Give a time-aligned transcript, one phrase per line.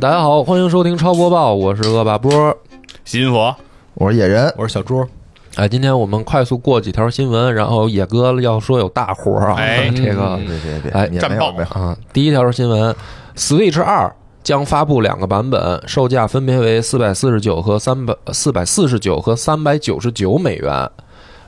[0.00, 2.56] 大家好，欢迎收听超播报，我是恶霸波。
[3.04, 3.52] 新佛，
[3.94, 5.04] 我是野人，我是小猪。
[5.56, 12.94] 哎，今天我们快速过几条新闻，然后野哥要说有大活儿啊，哎这个别别别，哎也战报没有没有，啊，第一条新闻
[13.36, 14.14] ，Switch 二
[14.44, 20.88] 将发布两个版本，售价分别为四百四十九和三百四百四十九和三百九十九美元。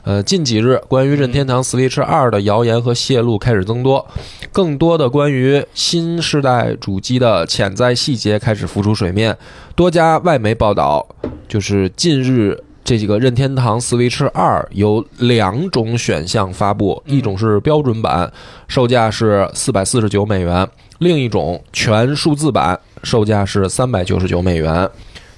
[0.03, 4.05] 呃，近几日关于任天堂 Switch 二的谣言和泄露开始增多，
[4.51, 9.37] 更多的关于新世代主机的潜在细节开始浮出水面。
[9.75, 11.07] 多家外媒报道，
[11.47, 18.33] 就是近日这几个任天堂 Switch 二有两种选项发布，一种是标准版，
[18.67, 20.65] 售价是四百四十九美元；
[20.97, 24.89] 另一种全数字版，售价是三百九十九美元。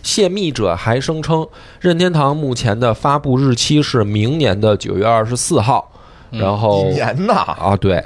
[0.03, 1.48] 泄密者还声称，
[1.80, 5.89] 任天堂目前的发布日期是明年的九月二十四号，
[6.29, 8.04] 然后一年呐，啊，对，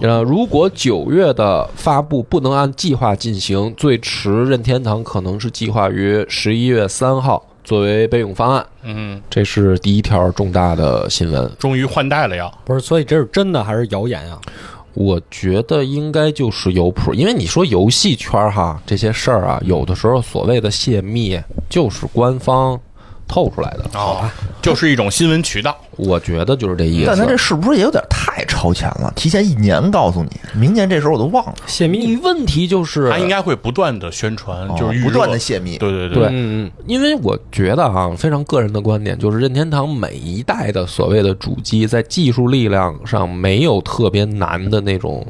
[0.00, 8.64] 呃，如果九月的发布不能按计划进行，最迟任天堂可能是计划于十一月三号作为备用方案。
[8.82, 11.50] 嗯，这是第一条重大的新闻。
[11.58, 12.50] 终于换代了呀。
[12.64, 14.40] 不是，所以这是真的还是谣言啊？
[14.94, 22.78] 我觉得应该就是有谱，因为你说游戏圈哈这些事儿啊，有的时候所谓的泄密就是官方
[23.26, 23.84] 透出来的。
[23.94, 24.28] 哦，
[24.60, 25.76] 就是一种新闻渠道。
[25.96, 27.06] 我觉得就是这意思。
[27.06, 29.12] 但他这是不是也有点太超前了？
[29.14, 35.76] 提前一年告诉你，明年这时候我都忘了，泄密问题就是他应该会不断的宣传，哦就是预热不断的泄密。
[35.76, 45.26] 对对对嗯，因为我觉得啊，非常个人的观点，就是任天堂每一代的所谓的主机，在技术力量上没有特别难的那种，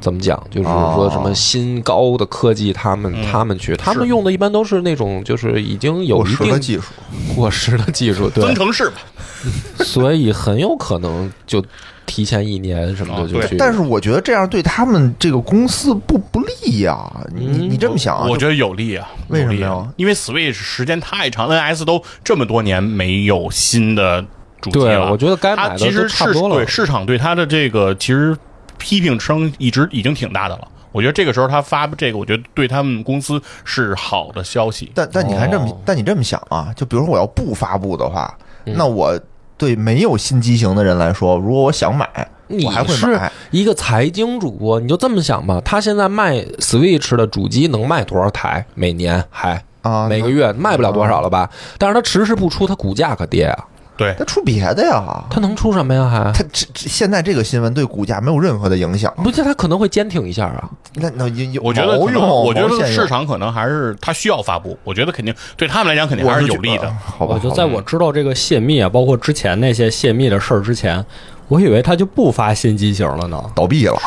[0.00, 0.42] 怎么讲？
[0.50, 6.92] 就是说什么新高的科技，他们嗯他们去，他们用的一般都是那种就是已经有过一定技术，
[7.34, 8.96] 过时的技术，对增，程式吧。
[9.84, 11.64] 所以很有可能就
[12.04, 13.56] 提前一年什么的就去。
[13.56, 17.10] 但是我觉得这样对他们这个公司不不利呀。
[17.34, 18.26] 你你你这么想啊？
[18.26, 19.08] 就我觉得有利啊。
[19.28, 24.22] 为什么呀因为 Switch 时间太长，NS 都这么多年没有新的
[24.60, 25.10] 主机对，了。
[25.10, 26.66] 我觉得该买的其实差不多了对。
[26.66, 28.36] 市场对它的这个其实
[28.76, 30.68] 批评声一直已经挺大的了。
[30.92, 34.90] 我觉得这个时候他发这个，我觉得对他们公司是好的消息。
[34.94, 38.36] 但但你看这么哦，但你这么想啊，就比如说我要不发布的话，
[38.66, 39.18] 嗯那我
[39.56, 42.08] 对没有新机型的人来说，如果我想买，
[42.48, 43.30] 你我还会是买。
[43.50, 48.64] 一个财经主播，你就这么想吧，他现在卖 Switch 的主机能卖多少台？
[48.74, 51.50] 每年还啊，每个月卖不了多少了吧？
[51.78, 53.66] 但是他迟迟不出，他股价可跌啊！
[54.00, 55.22] 对，他出别的呀。
[55.28, 56.08] 他能出什么呀？
[56.08, 59.12] 还他这这现在这个新闻对股价没有任何的影响。
[59.22, 60.70] 不是他可能会坚挺一下啊？
[60.94, 64.74] 那那有有我觉得可能，毛用，我觉得市场可能还是他需要发布。
[64.84, 66.90] 我觉得肯定对他们来讲肯定还是有利的。。
[67.04, 71.04] 好吧，我就在我知道这个泄密啊，包括之前那些泄密的事儿之前，
[71.48, 73.38] 我以为他就不发新机型了呢。
[73.54, 74.00] 倒闭了。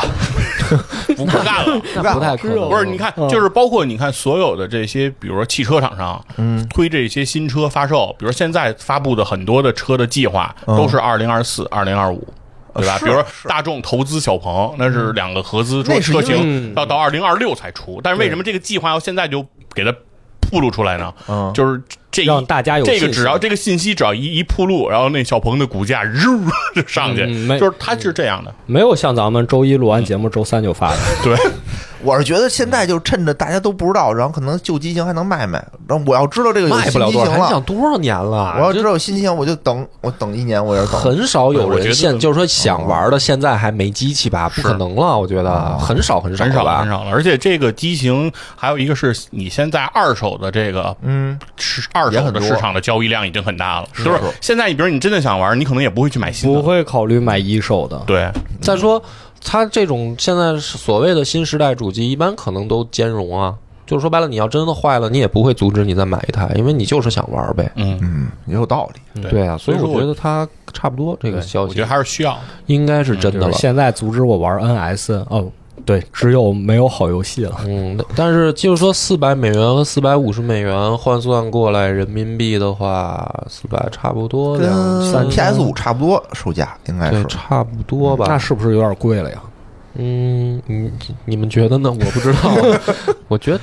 [1.16, 1.82] 不 不干了。
[1.96, 2.70] 那不太可能。
[2.70, 12.28] 不是，你看，嗯就是包括你看所有的这些，比如说汽车厂商，嗯，推这些新车发售，比如现在发布的很多的车的计划都是二零二四、二零二五。
[12.76, 12.98] 对吧？
[12.98, 18.02] 比如说大众投资小鹏，那是两个合资，车型要到二零二六才出。
[18.02, 19.46] 但是为什么这个计划要现在就
[19.76, 19.94] 给它
[20.54, 21.12] 铺露出来呢？
[21.28, 21.82] 嗯就是
[22.12, 26.20] 这一让大家有这个只要这个信息只要一一铺露，然后那小鹏的股价日
[26.76, 28.54] 就上去嗯，就是它是这样的。
[28.68, 30.98] 没有像咱们周一录完节目，周三就发的。
[31.24, 31.36] 对，
[32.04, 35.64] 我是觉得现在就趁着大家都不知道，然后可能旧机型还能卖卖。
[35.88, 38.56] 然后我要知道这个有卖新不了多少，还想了，多少年了？
[38.58, 41.00] 我要这知道有新机型，我就等，我等一年，我也等。
[41.00, 44.50] 很少有我觉得人现就是说想玩的，现在还没机器吧？
[44.50, 46.90] 不可能了，我觉得很少很少很少吧很。
[46.90, 47.12] 少了。
[47.12, 58.02] 而且这个机型还有一个是你现在二手的这个嗯，市二手的多市场的交易量已经很大了，是就是现在你比如你真的想玩，你可能也不会去买新的，不会考虑买一手的。
[58.06, 58.30] 对，
[58.62, 59.02] 再说，
[59.44, 63.56] 它这种现在所谓的新时代主机，一般可能都兼容啊。
[63.86, 67.70] 就是说白了，你要真的坏了，你也不会阻止你再买一台，因为你就是想玩呗。
[67.76, 69.22] 嗯，嗯，也有道理。
[69.22, 72.40] 对对啊，所以我觉得它差不多这个消息我觉得还是需要。
[72.68, 73.48] 应该是真的了。
[73.48, 75.52] 就是现在阻止我玩 NS 哦，
[75.86, 77.58] 对，只有没有好游戏了。
[77.68, 87.28] 嗯，但是就是说四百美元和四百五十美元换算过来人民币的话，四百差不多两跟三 PS 五差不多售价，应该对，是。
[87.28, 88.26] 差不多吧。
[88.30, 89.42] 那是不是有点贵了呀？
[89.96, 90.92] 嗯，你
[91.26, 91.90] 你们觉得呢？
[91.94, 92.52] 我不知道，
[93.28, 93.60] 我觉得，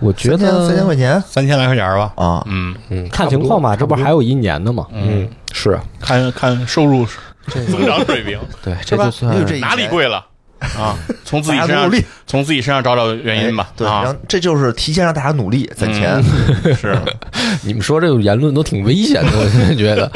[0.00, 1.20] 我觉得三千块钱？
[1.26, 2.74] 三千来块钱吧，啊，嗯。
[2.90, 4.86] 嗯，看情况吧，这不还有一年的吗？
[4.92, 5.28] 嗯。
[5.52, 5.72] 是。
[5.72, 7.04] 啊看看收入
[7.48, 8.38] 这增长水平。
[8.62, 10.24] 对，这就算哪里贵了
[10.60, 10.96] 啊？
[11.24, 13.72] 从自己身上努力从自己身上找找原因吧哎。
[13.76, 16.22] 对，然啊后，这就是提前让大家努力攒钱。
[16.74, 16.96] 是
[17.62, 20.10] 你们说这种言论都挺危险的， 我现在觉得。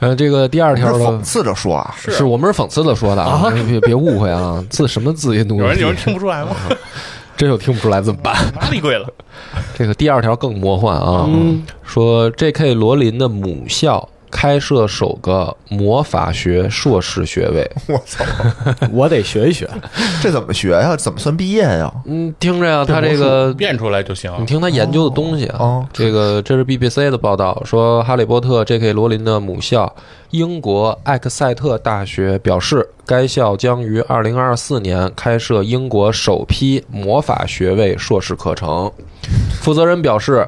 [0.00, 5.60] 呃，这个第二条讽，刺着说啊，是我们是讽刺的说的啊，别别别误会啊，字什么字也努力。
[5.62, 6.50] 有人有人听不出来吗？
[7.36, 8.34] 真有听不出来怎么办？
[8.60, 9.06] 哪里贵了？
[9.76, 12.74] 这个第二条更魔幻啊，嗯说 J.K.
[12.74, 17.70] 罗琳的母校开设首个魔法学硕士学位。
[17.88, 18.24] 我操，
[18.92, 19.68] 我得学一学。
[20.22, 20.94] 这怎么学呀？
[20.96, 21.92] 怎么算毕业呀？
[22.06, 24.32] 嗯，听着呀，他这个变出来就行。
[24.38, 28.92] 你听他研究的东西啊，哦这个这是 BBC 的报道说，哈利波特 J.K.
[28.92, 29.94] 罗琳的母校
[30.30, 38.90] 英国艾克塞特大学表示，该校将于二零二四年开设英国首批魔法学位硕士课程。
[39.60, 40.46] 负责人表示。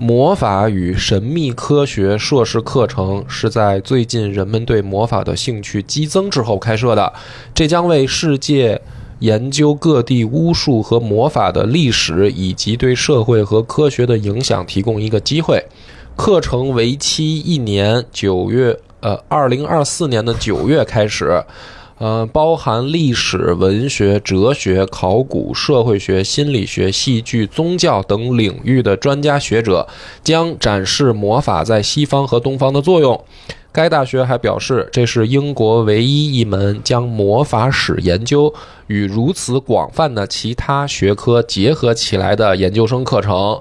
[0.00, 7.12] 魔法与神秘科学硕士课程是在最近人们对魔法的兴趣激增之后开设的，
[7.52, 8.80] 这将为世界
[9.18, 15.64] 研究各地巫术和魔法的历史以及对社会和科学的影响提供一个机会。
[16.14, 21.42] 课程为期一年，九月呃，二零二四年的九月开始。
[21.98, 29.88] 呃，包含历史、文学、哲学、考古、社会学、心理学、戏剧、宗教等领域的专家学者
[30.22, 33.24] 将展示魔法在西方和东方的作用。
[33.72, 38.52] 该大学还表示，这是英国唯一一门将魔法史研究
[38.86, 43.60] 与如此广泛的其他学科结合起来的研究生课程。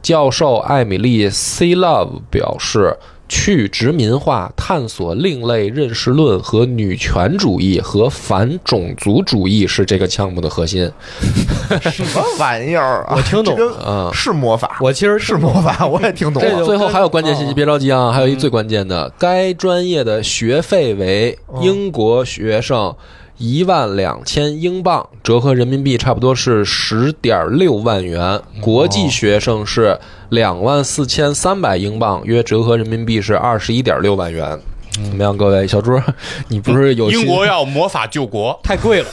[0.00, 1.74] 教授艾米丽 C.
[1.74, 2.96] Love 表示，
[3.28, 10.90] 去殖民化、探索另类认识论和女权主义和反种族主义是这个项目的核心。
[11.92, 13.14] 什么玩意儿啊？
[13.16, 16.48] 我听懂这个嗯是魔法，我其实 是魔法， 我也听懂了。
[16.48, 22.94] 这就最后还有关键信息，别着急啊，还有一最关键的，该专业的学费为英国学生
[23.38, 29.96] 一万两千英镑，折合人民币差不多是十点六万元；国际学生是
[30.28, 34.58] 两万四千三百英镑，约折合人民币是二十一点六万元。
[34.92, 36.00] 怎么样，各位小猪？
[36.48, 39.08] 你不是有英国要魔法救国，太贵了。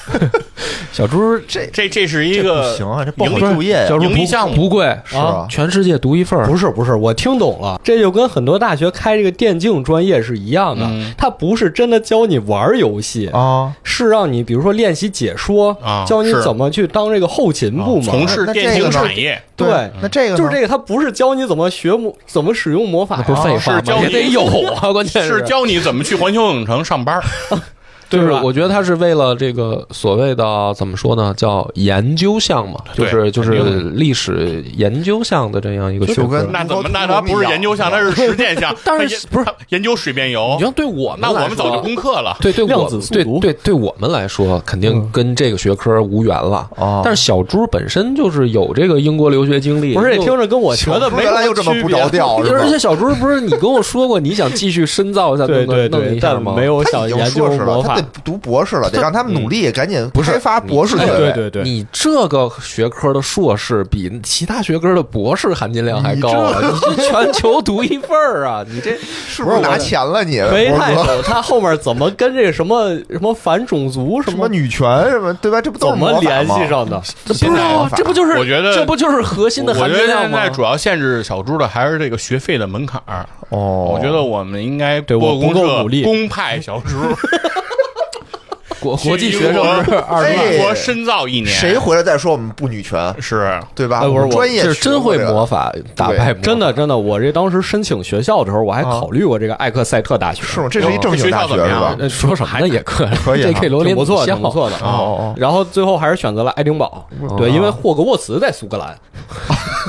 [0.92, 5.46] 小猪这这这是一这个不行啊，这不好就业呀小猪不盈利项目不贵是吧？
[5.50, 6.46] 全世界独一份儿。
[6.46, 18.04] 不是不是，我听懂了，这就跟很多大学开这个电竞专业是一样的，嗯它不是真的教你玩游戏，啊，是让你比如说练习解说，啊教你怎么去当这个后勤部门。
[18.06, 23.80] 从事电竞产业，对，那这个个就是这个，它不是教你怎么学魔，怎么使用魔法，不是废话吗？
[23.80, 24.42] 是教你也得有
[24.76, 27.20] 啊，关键是教你怎么去环球影城上班。
[28.10, 33.52] 就是我觉得他是为了这个所谓的怎么说呢，叫研究项嘛，就是就是
[33.96, 36.48] 历史研究项的这样一个学科。
[36.52, 36.90] 那怎么？
[36.94, 38.74] 那他不是研究项，他是实践项。
[38.86, 40.64] 但是研不是研究水变油你？
[40.66, 42.38] 要对我们那我们早就攻克了。
[42.42, 46.70] 对对量我对子对对我们来说，肯定跟这个学科无缘了。
[46.78, 56.54] 哦但是小猪本身就是有这个英国留学经历，不是听着跟我学的没原来又这么不着调，而且小猪不是你跟我说过，你想继续深造一下，对对对，弄一下吗？
[56.56, 58.06] 但没有想研究魔法他得。
[58.24, 61.18] 读博士了，得让他们努力，赶紧不是开发博士学哎位。
[61.18, 66.60] 对对对，你这个学科的硕士比其他学科的博士含金量还高啊！
[66.90, 68.66] 你是全球独一份儿啊！
[68.68, 68.98] 你这
[69.28, 70.42] 是不是拿钱了你？
[70.52, 75.62] 没太懂他后面怎么跟这个什么什么反种族什什么女权什么，对吧？
[75.62, 76.68] 这不都怎么联系？
[76.68, 77.02] 上的？
[77.26, 80.50] 不知道啊，这不就是我觉得这不就是核心的含金量吗现在？
[80.50, 83.26] 主要限制小猪的还是这个学费的门槛儿。
[83.50, 86.98] 哦，我觉得我们应该对我不播公社够努力公派小猪，
[88.86, 91.48] 国国际学生是二十哎万，国深造一年。
[91.48, 94.02] 谁回来再说我们不女权，是对吧？
[94.04, 100.68] 哎不是我专业是真会魔法打败真的真的，我这当时申请学校的时候，我还考虑过这个艾克塞特大学，是吗？
[100.70, 101.96] 这是一正经大学学校怎么样是吧？
[102.00, 108.96] 呃说什么呢也可以，可以啊这 K 罗琳挺不错挺不错的哦然后最后还是选择了爱丁堡，对，因为霍格沃茨在苏格兰。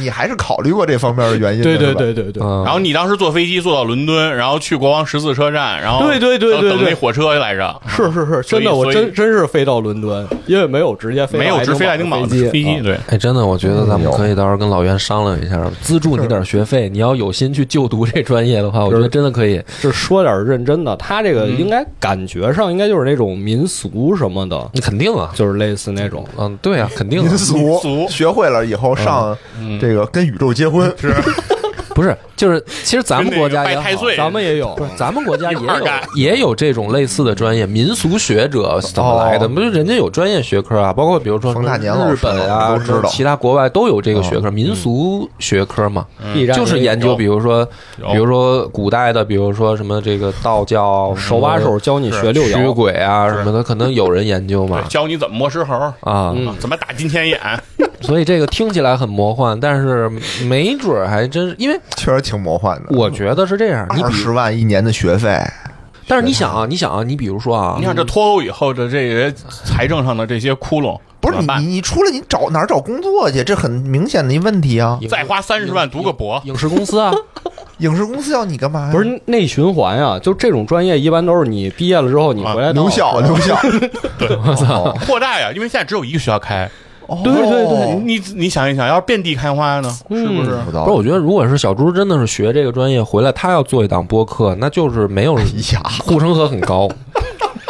[0.00, 12.98] 你还是考虑过这方面的原因的，对对对对对，嗯然后你当时坐飞机坐到伦敦，然后去国王十字车站，然后对对对对对等那火车来着，是是是，真的，我真真是飞到伦敦，因为没有直接飞到没有直飞爱爱丁堡的的飞飞机，啊对。
[13.08, 16.88] 哎，真的，我觉得咱们嗯可以到时候跟老袁商量一下，资助你点学费。
[16.88, 19.60] 你要有心去就读这专业的话，我觉得真的可以。
[19.80, 26.26] 是说点认真的，他这个应该感觉上应该就是那种民俗什么的，你肯定啊，就是类似那种。
[26.38, 30.92] 嗯，对啊，肯定啊民俗俗学会了以后上嗯这个跟宇宙结婚。
[30.98, 31.14] 是。
[31.94, 33.76] 不是，就是其实咱们国家也
[34.16, 35.86] 咱们也有，咱们国家也有
[36.16, 39.46] 也有这种类似的专业，民俗学者怎么来的？
[39.46, 47.64] 哦不是人家有专业学科啊，包括比如说冯大年日本啊，都知道其他国外都有这个学科，民俗学科嘛，必然就是研究，比如说
[48.10, 52.74] 比如说古代的，比如说什么这个道教手把手教你学六驱爻。
[52.74, 57.38] 鬼啊什么的，可能有人研究嘛教你怎么摸石猴，啊，嗯怎么打金钱眼，
[58.00, 60.10] 所以这个听起来很魔幻，但是
[60.44, 62.96] 没准儿还真是，因为确实挺魔幻的。
[62.96, 65.38] 我觉得是这样，二十万一年的学费，
[66.06, 69.32] 但是你想啊，你想啊，你比如说啊，你看这脱欧以后的这些
[69.64, 73.42] 财政上的这些窟窿，不是是你你你出来你找哪儿找工作去？
[73.42, 74.98] 这很明显的一问题啊！
[75.00, 77.12] 影再花三十万读个博，影视公司啊，
[77.78, 78.92] 影视公司要你干嘛呀？
[78.92, 83.56] 不是内循环啊，就这种专业一般都是你毕业了之后你回来留校留校，
[84.18, 86.70] 对 我操，扩大呀，因为现在只有一个学校开。
[87.22, 90.50] 对对对你你想一想，要是遍地开花呢，是不是？
[90.64, 95.34] 不知道不是，我觉得如果是小猪真的是学这个专业回来，他要做一档播客，那就是没有
[96.04, 96.88] 护城河很高。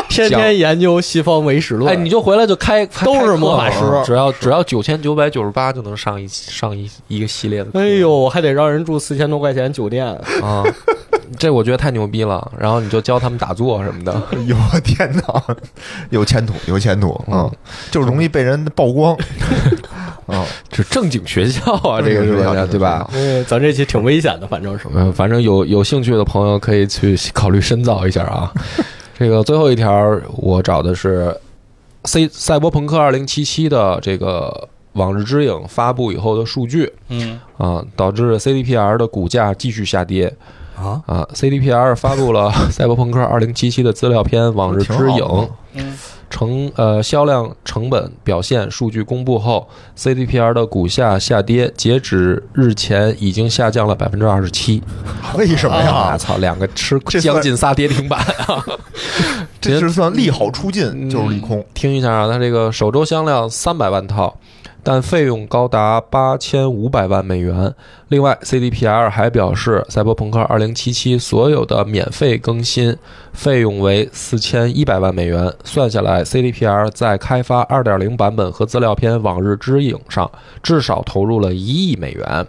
[0.08, 3.80] 天天研究西方唯史论，哎，你就回来就开，都是魔法师。
[4.04, 7.70] 只要只要九千九百九十八就能上一上一一个系列的。
[7.74, 10.06] 哎呦，还得让人住四千多块钱酒店，
[10.40, 10.62] 啊，
[11.38, 12.50] 这我觉得太牛逼了。
[12.58, 14.12] 然后你就教他们打坐什么的。
[14.32, 15.42] 哎呦我天哪，
[16.10, 17.50] 有前途有前途，嗯，
[17.90, 19.16] 就容易被人曝光，
[20.28, 22.66] 嗯，这正经学校啊，这个是吧？
[22.66, 23.10] 对吧？
[23.12, 24.86] 嗯，咱这期挺危险的，反正是。
[24.94, 28.52] 嗯，反正有有兴趣的朋友可以去考虑深造一下啊。
[29.18, 31.26] 这个最后一条我找的是
[32.08, 40.34] 《C 赛博朋克二零七七》的这个《往日之影》发布以后的数据嗯，啊，导致 CDPR 的股价继续下跌
[40.76, 41.28] 啊啊。
[41.34, 45.24] CDPR 发布了《赛博朋克2077》的资料片《往日之影》
[46.30, 54.82] 成呃销量成本表现数据公布后，CDPR 的股价下跌，截止日前已经下降了百分之二十七。
[55.36, 56.10] 为什么啊！
[56.10, 56.18] 呀？
[56.18, 58.64] 操，两个吃这算将近仨跌停板啊！
[59.60, 61.64] 这是算利好出尽，就是利空。
[61.72, 64.36] 听一下啊，它这个首周销量三百万套，
[64.84, 67.74] 但费用高达八千五百万美元。
[68.08, 72.96] 另外，CDPR 还表示，《赛博朋克2077》所有的免费更新
[73.32, 80.30] 费用为四千一百万美元，算下来，CDPR 在开发2.0版本和资料片《往日之影》上
[80.62, 82.46] 至少投入了一亿美元。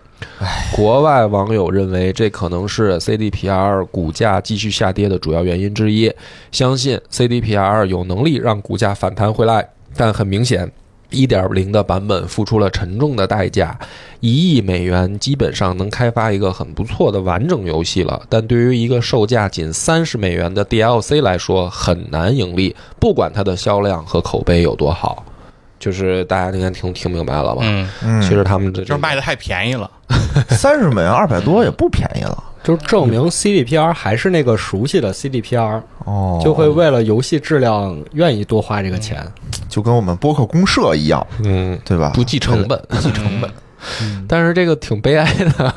[0.75, 6.13] 国外网友认为，这可能是 CDPR 股价继续下跌的主要原因之一。
[6.51, 10.69] 相信 CDPR 有能力让股价反弹回来，但很明显。
[11.15, 13.77] 1.0的版本付出了沉重的代价，
[14.19, 25.23] 一亿美元基本上能开发一个很不错的完整游戏了，但对于一个售价仅三十美元的 DLC 来说很难盈利，不管它的销量和口碑有多好。
[25.77, 27.61] 就是大家应该听听明白了吧？
[27.63, 29.89] 嗯，嗯，其实他们这就是卖的太便宜了。
[30.49, 32.43] 三十美元二百多也不便宜了。
[32.63, 39.23] 就证明 CDPR 还是那个熟悉的 CDPR，哦，就会为了游戏质量愿意多花这个钱。
[39.69, 41.79] 就跟我们播客公社一样，嗯。
[41.85, 42.11] 对吧？
[42.15, 43.49] 不计成本，不计成本。
[44.27, 45.75] 但是这个挺悲哀的，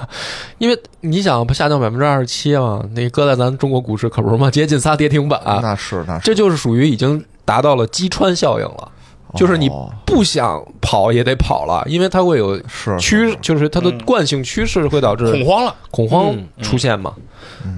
[0.57, 8.91] 因为你想不下降百分之二十七嘛，那搁在咱中国股市可不是嘛，接近仨跌停板，那是那是，这就是属于已经达到了击穿效应了，
[9.35, 9.91] 就是你哦。
[10.07, 16.49] 不想跑也得跑了，因为它会有是趋，就是它的惯性趋势会导致恐慌了，恐慌嗯。
[16.63, 17.23] 出现嘛，嗯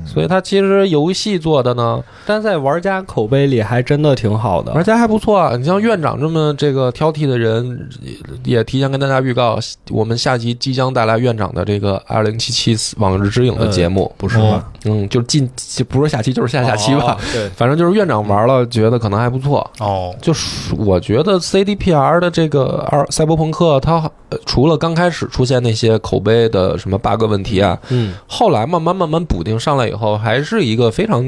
[0.06, 4.72] 所以它其实游戏做的呢，但在玩家口碑里还真的挺好的。
[4.72, 5.56] 玩家还不错啊。
[5.56, 9.58] 你像院长这么这个挑剔的人，也也提前跟大家预告，
[9.90, 14.64] 我们下集即将带来院长的这个二零七七往日之影的节目，不是吗？
[14.84, 19.68] 嗯，就近就不是下期就是下下期吧哦，对， 反正就是院长玩了，觉得可能还不错。
[19.78, 23.96] 哦，就是我觉得 CDPR 的这个二赛博朋克，它
[24.30, 31.22] 呃除了刚开始出现那些口碑的什么 bug 问题啊，嗯，后来慢慢慢慢补丁上来以后，还是一个非常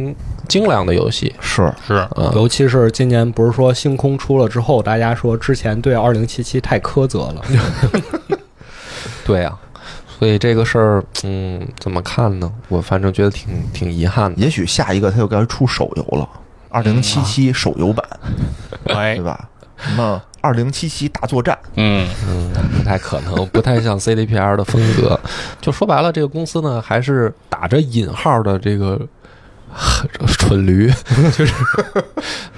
[0.48, 1.34] 精良的游戏。
[1.40, 7.42] 是是嗯，尤其是今年不是说星空出了之后，大家说之前对二零七七太苛责了。
[9.24, 9.58] 对啊，
[10.18, 12.50] 所以这个事儿，嗯，怎么看呢？
[12.68, 14.40] 我反正觉得挺挺遗憾的。
[14.40, 16.28] 也许下一个他就该出手游了，
[16.68, 18.04] 二零七七手游版，
[18.94, 19.48] 哎对，吧？
[19.82, 25.18] 什么二零七七大作战，嗯，嗯，不太可能，不太像 CDPR 的风格。
[25.60, 29.00] 就说白了，这个公司呢，还是打着引号的这个。
[30.26, 30.86] 蠢驴，
[31.34, 31.54] 就是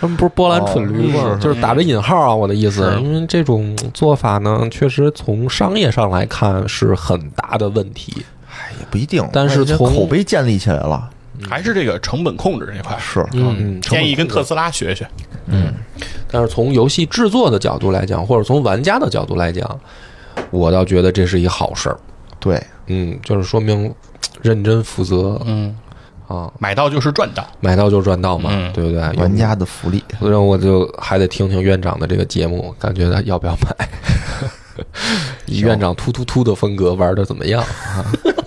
[0.01, 1.39] 他们不是波兰蠢驴吗？
[1.41, 8.25] 就是打着引号啊，我的意思，因为这种做法呢，确实从商业上来看是很大的问题。
[8.51, 9.25] 哎，也不一定。
[9.33, 11.09] 但是从口碑建立起来了，
[11.49, 15.07] 还是这个成本控制这块，是嗯，嗯，建议跟特，斯拉学学。
[16.31, 19.81] 但是从游戏制作的角度来讲，或者从玩家的角度来讲，
[20.51, 21.97] 我倒觉得这是一好事儿。
[22.41, 23.93] 对，嗯，就是说明
[24.43, 25.75] 认真负责嗯，
[26.27, 27.47] 啊，买到就是赚到。
[27.61, 29.01] 买到就赚到嘛，嗯对不对？
[29.13, 30.03] 玩家的福利。
[30.19, 33.89] 所以我就还得听听院长的这个节目，感觉他要不要买？
[35.47, 38.05] 以 院长突突突的风格玩的怎么样啊？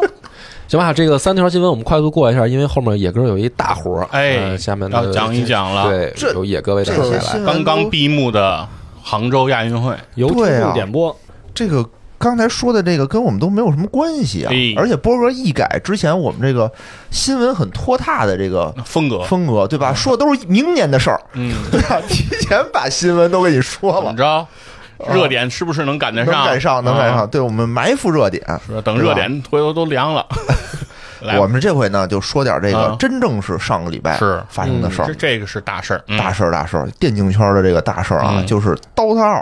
[0.68, 5.90] 行吧，这个三条新闻我们快速过一下，因为后面野哥有一大活儿，哎呃下面的要讲一讲了。
[5.90, 7.46] 对，这由野哥为大家带来。
[7.46, 8.68] 刚刚闭幕的
[9.02, 11.16] 杭州亚运会，由题对啊点播，
[11.54, 16.70] 这个刚才说的这个跟我们都没有什么关系啊哎，而且波哥一改之前我们这个
[17.12, 19.94] 新闻很拖沓的这个风格，风格，对吧？
[19.94, 22.02] 说的都是明年的事儿，嗯， 对吧？
[22.10, 23.98] 提前把新闻都给你说了。
[24.02, 24.48] 怎么，着？
[25.14, 26.34] 热点是不是能赶得上？
[26.34, 27.20] 能赶上，能赶上。
[27.20, 28.44] 啊对我们埋伏热点。
[28.66, 30.26] 是等热点回头都凉了。
[31.40, 39.40] 我们这回呢，就说点这个啊真正是上个礼拜是发生的事儿这，这个是大事儿，嗯大事儿，大事儿，电竞圈的这个大事儿啊，嗯就是《DOTA 二》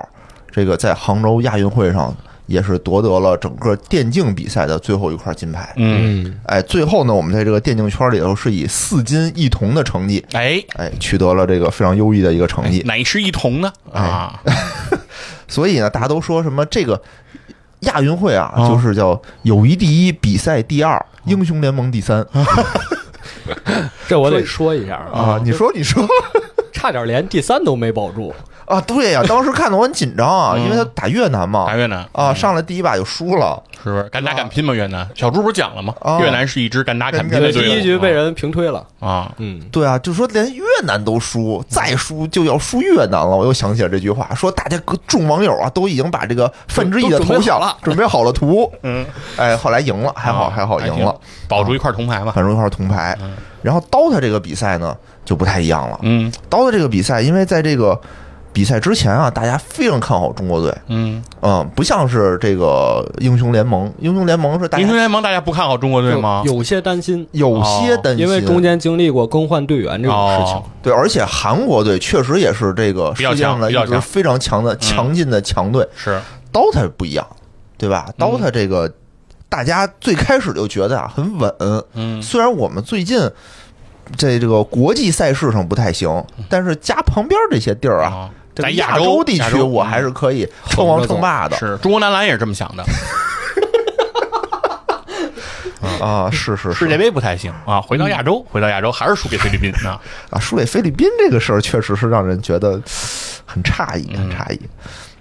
[0.52, 5.74] 这个在杭州亚运会上也是夺得了整个电竞比赛的最后一块金牌。
[5.78, 12.82] 嗯，嗯，哎，最后呢，我们在这个电竞圈里头是以四金一铜的成绩，哎，哎，取得了这个非常优异的一个成绩。
[12.86, 13.72] 哪是一铜呢？
[13.92, 14.02] 哎。
[14.02, 14.40] 啊，
[15.48, 17.02] 所以呢，大家都说什么这个
[17.82, 18.68] 亚运会啊，啊。
[18.68, 22.26] 就是叫友谊第一，比赛第二，英雄联盟第三。
[24.08, 25.40] 这我得说一下啊。
[25.44, 26.08] 你说，你说。
[26.72, 28.32] 差点连第三都没保住。
[28.66, 28.82] 啊？
[28.82, 33.62] 对呀、当时看的我很紧张啊，嗯因为他打越南嘛打，越南啊，上来第一把就输了。
[33.84, 34.74] 是不是敢打敢拼嘛？
[34.74, 36.20] 越南小猪不是讲了吗啊？
[36.20, 37.66] 越南是一支敢打敢拼的队伍。
[37.66, 38.84] 第一局被人平推了。
[39.00, 43.28] 啊，嗯，对啊，就说连越南都输，再输就要输越南了。
[43.28, 49.06] 我又想起了这句话，说大家各众网友啊都已经把这个范志毅的头像准备好了图， 嗯，
[49.38, 51.16] 哎，后来赢了，还好啊还好赢了，，
[51.48, 52.32] 保住一块铜牌嘛。
[52.36, 53.34] 保住一块铜牌嗯。
[53.62, 58.00] 然后 DOTA 这个比赛呢就不太一样了嗯，DOTA 这个比赛，因为在这个
[58.56, 66.42] 比赛之前啊，大家非常看好中国队，嗯，嗯，不像是这个英雄联盟，英雄联盟是大家英雄联盟大家不看好中国队吗？
[66.46, 70.56] 有些担心，有些担心，因为中间经历过更换队员这种事情。
[70.56, 70.64] 哦。
[70.82, 73.90] 对，而且韩国队确实也是这个比较世界上的强比较强。
[73.90, 75.86] 一支非常强的、强劲的强队。
[75.94, 76.18] 是。
[76.54, 77.28] DOTA 不一样，
[77.78, 78.08] 对吧？
[78.18, 78.90] 嗯？DOTA 这个
[79.50, 81.54] 大家最开始就觉得啊很稳，
[81.94, 82.22] 嗯。
[82.22, 83.20] 虽然我们最近
[84.16, 92.84] 在这个国际赛事上不太行，但是家旁边这些地儿啊，啊，这个在亚洲地区我还是可以称王称霸的是中国男篮也是这么想的，
[96.02, 96.30] 啊！
[96.32, 100.00] 是是是世界杯不太行啊，回到亚洲，回到亚洲还是输给菲律宾啊。
[100.32, 102.82] 啊，输给菲律宾这个事儿确实是让人觉得
[103.46, 104.60] 很诧异，很诧异。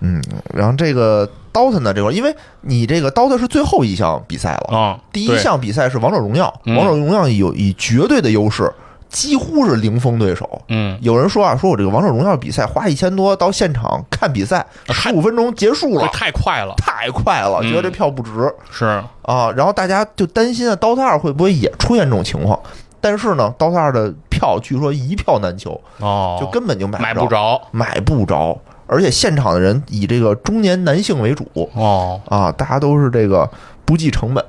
[0.01, 8.71] 嗯，然后这个 DOTA 呢，这块儿因为你这个 DOTA 是最后一项比赛了，啊，第一项比赛是王者荣耀，嗯王者荣耀有以绝对的优势，
[9.15, 10.61] 几乎是零封对手。
[10.69, 17.71] 嗯，有人说啊，说我这个王者荣耀比赛花一千多到现场看比赛，十五分钟结束了，太快了，太快了，嗯。
[17.71, 18.53] 觉得这票不值。
[18.71, 18.85] 是。
[19.23, 19.51] 啊。
[19.57, 22.59] 然后大家就担心啊，DOTA 二会不会也出现这种情况？
[23.01, 27.61] 但是呢，DOTA 二的票据说一票难求，哦，就根本就买买不不着。
[27.71, 31.47] 买不着，而且现场的人以这个中年男性为主。
[31.75, 33.49] 哦，啊，大家都是这个
[33.85, 34.45] 不计成本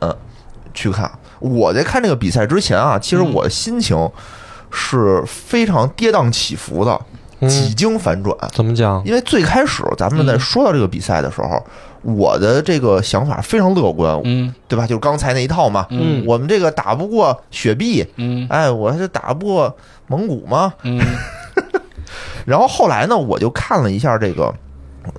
[0.73, 1.12] 去看。
[1.39, 3.34] 我在看这个比赛之前啊，其实嗯。
[3.34, 4.10] 我的心情
[4.71, 6.99] 是非常跌宕起伏的，
[7.39, 8.36] 嗯几经反转。
[8.54, 9.01] 怎么讲？
[9.06, 11.63] 因为最开始咱们在嗯说到这个比赛的时候，
[12.01, 14.86] 我的这个想法非常乐观，嗯对吧？
[14.86, 19.75] 就是刚才那一套嘛，嗯我们这个打不过雪碧，嗯哎，我还是打不过
[20.08, 20.73] 蒙古嘛？
[20.84, 20.99] 嗯
[22.45, 24.54] 然后后来呢，我就看了一下这个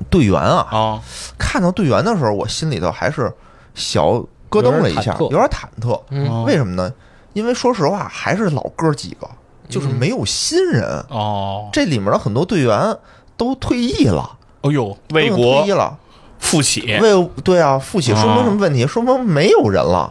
[0.09, 1.01] 队员啊，啊，
[1.39, 3.33] 看到队员的时候，我心里头还是
[3.75, 6.01] 小咯噔了一下，有有点忐忑。
[6.11, 6.93] 嗯为什么呢？
[7.37, 9.29] 因为说实话，还是老哥几个，
[9.69, 10.83] 就是没有新人。
[11.11, 12.97] 哦，这里面的很多队员
[13.37, 15.99] 都退役了，哎呦，为国退役了，
[16.39, 18.87] 复起，为对啊，复起说明什么问题？
[18.87, 20.11] 说明没有人了，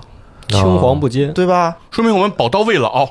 [0.50, 1.76] 青黄不接，对吧？
[1.90, 3.10] 说明我们宝刀未老，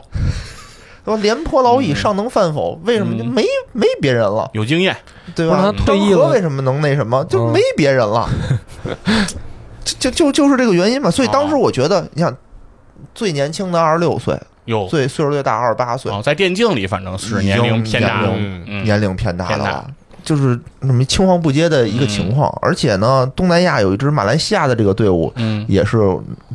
[1.05, 2.81] 说廉颇老矣，尚能饭否？
[2.85, 4.49] 为什么就嗯没没别人了？
[4.53, 4.97] 有经验，
[5.35, 5.59] 对吧？
[5.61, 7.25] 他退役了为什么能那什么？
[7.25, 8.31] 就嗯没别人了，
[9.85, 11.11] 就就就就是这个原因嘛。
[11.11, 12.33] 所以当时我觉得，你想，
[13.15, 18.23] 最年轻的二十六岁，有最岁数最大二十八岁，哦，在电竞里反正是年龄偏大
[18.67, 19.91] 年龄偏大了。
[20.25, 25.99] 就是什么青黄不接的一个情况，而且呢，东南亚有一支马来西亚的这个队伍嗯，也是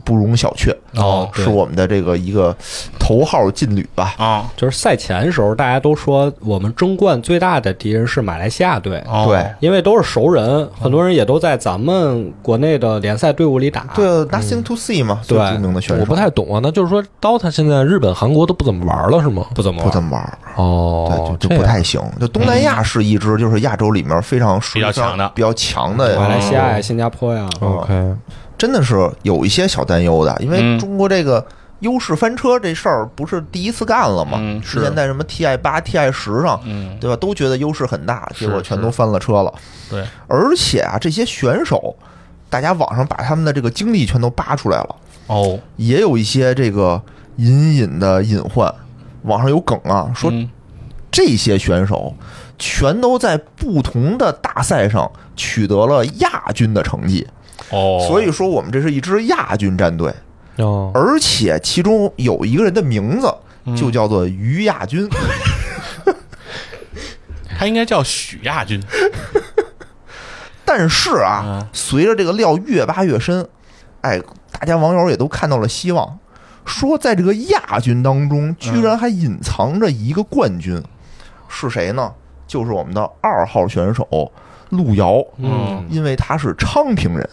[0.03, 2.55] 不容小觑，哦是我们的这个一个
[2.99, 4.15] 头号劲旅吧。
[4.17, 9.25] 啊，就是赛前的时候，大家都说我们争冠最大的敌人是马来西亚队，哦。
[9.27, 9.45] 对。
[9.59, 13.85] 因为都是熟人，很多人也都在咱们国内的联赛队伍里打。
[13.95, 19.45] 对，Nothing to see 嘛，最对著名的选手，我不太懂啊，那就是说，DOTA 现在日本、韩国都不怎么玩了是吗？
[19.53, 22.01] 不怎么玩不怎么玩，哦对，，就就不太行。
[22.19, 25.29] 就东南亚是一支就是亚洲里面非常比较强的。
[25.35, 28.15] 比较强的马来西亚呀、哦新加坡呀，OK，
[28.57, 30.79] 真的是有一些小担忧的，因为嗯。
[30.79, 31.45] 中国这个
[31.79, 34.37] 优势翻车这事儿不是第一次干了吗？
[34.39, 34.79] 嗯是。
[34.79, 37.15] 之前在什么 TI 八、TI 十上，嗯，对吧？
[37.15, 39.53] 都觉得优势很大，结果全都翻了车了。
[39.89, 41.95] 对，而且啊，这些选手，
[42.49, 44.95] 大家网上把他们的这个经历全都扒出来了，
[45.27, 47.01] 哦，也有一些这个
[47.37, 48.73] 隐隐的隐患。
[49.23, 50.49] 网上有梗啊，说嗯。
[51.11, 52.13] 这些选手
[52.59, 57.25] 全都在不同的大赛上取得了亚军的成绩，
[57.71, 60.13] 哦，所以说我们这是一支亚军战队，
[60.57, 63.75] 哦，而且其中有一个人的名字嗯。
[63.75, 65.07] 就叫做于亚军，
[67.57, 68.81] 他应该叫许亚军，
[70.65, 73.47] 但是啊嗯，随着这个料越挖越深，
[74.01, 76.19] 哎，大家网友也都看到了希望，
[76.65, 80.83] 说在这个亚军当中，居然还隐藏着一个冠军，
[81.47, 82.13] 是谁呢？
[82.49, 84.05] 就是我们的二号选手
[84.71, 87.29] 路遥，嗯，因为他是昌平人。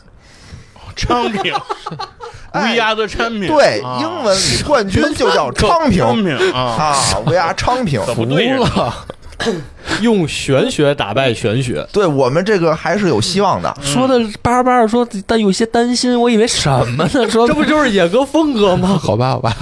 [0.94, 1.52] 昌平。
[2.52, 3.98] 哎，We are the champion，对，啊。
[4.00, 6.04] 英文里冠军就叫 昌平。
[6.54, 8.00] 啊，啊，We are 昌平。
[8.06, 8.94] 怎么对了，
[10.00, 13.76] 用玄学打败玄学，对我们这个还是有希望的。
[13.82, 17.08] 说的巴巴的说，但有些担心，我以为什么呢？
[17.28, 18.96] 说这不就是野哥风格吗？
[19.02, 19.54] 好吧，好吧，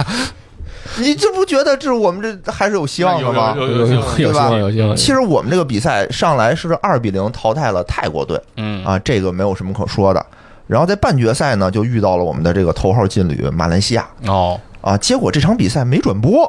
[1.01, 3.53] 你这不觉得这我们这还是有希望的吗？
[3.57, 4.95] 有有有有希望，有希望。
[4.95, 10.25] 其实我们这个比赛上来是二比零淘汰了泰国队嗯啊，这个没有什么可说的。
[10.67, 16.43] 然后在半决赛呢，就遇到了我们的这个头号劲旅马来西亚哦，啊，结果这场比赛没转播。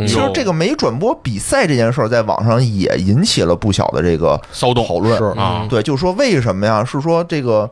[0.00, 5.18] 嗯其实这个没转播比赛这件事儿，在网上也引起了不小的这个骚动讨论。
[5.18, 6.84] 是啊，对，就是说为什么呀？
[6.84, 7.68] 是说这个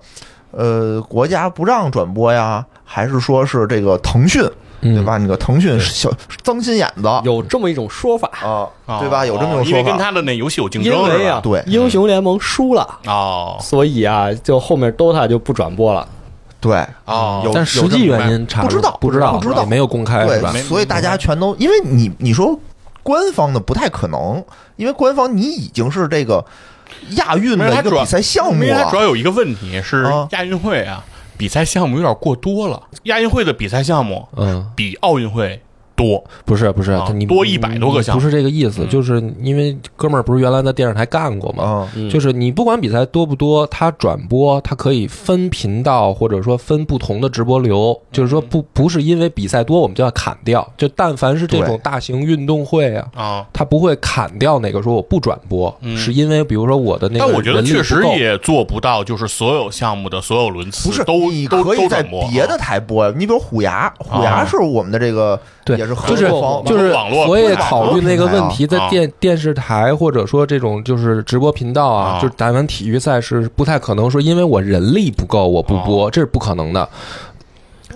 [0.51, 4.43] 呃国家不让转播呀，还是说是这个腾讯
[4.81, 5.17] 对吧？
[5.19, 6.11] 那个腾讯小
[6.43, 9.25] 脏心眼子有这么一种说法，啊，哦对吧？
[9.27, 9.97] 有这么一种说法因为跟。
[9.99, 16.07] 他的那游戏有竞因争，啊？，对英雄联盟输了，哦所以啊，就后面 DOTA 就不转播了。
[16.61, 20.63] 对，哦，有但实际原因查不知道不知道，不知道也没有公开是吧对，？
[20.63, 22.59] 所以大家全都因为你你说
[23.03, 24.43] 官方的不太可能，
[24.77, 26.45] 因为官方你已经是这个
[27.11, 28.97] 亚运的一个比赛项目啊因为它主。
[28.97, 31.05] 要有一个问题是啊亚运会啊，
[31.37, 32.83] 比赛项目有点过多了。
[33.05, 35.61] 亚运会的比赛项目嗯，比奥运会
[35.97, 38.21] 多，不是不是啊，你多一百多个项目。
[38.21, 38.89] 不是这个意思，嗯。
[38.89, 41.89] 就是因为哥们儿不是原来在电视台干过吗？
[42.11, 53.47] 就是你不管比赛多不多，它转播它可以分频道或者说分不同的直播流，就是说不不是因为比赛多我们就要砍掉，就但凡是这种大型运动会啊，啊。
[53.53, 63.13] 它不会砍掉哪个说我不转播，嗯是因为比如说我的那个但我觉得确实也做不到，就是所有项目的所有轮次不是，都都你可以在别的台播呀。
[63.17, 76.89] 你比如虎牙，虎牙是我们的这个对也是合就是作方，就是网络我也考虑那个问题，在啊电电视台或者说这种就是直播频道啊，啊就是台湾体育赛是不太可能说因为我人力不够我不播，这是不可能的。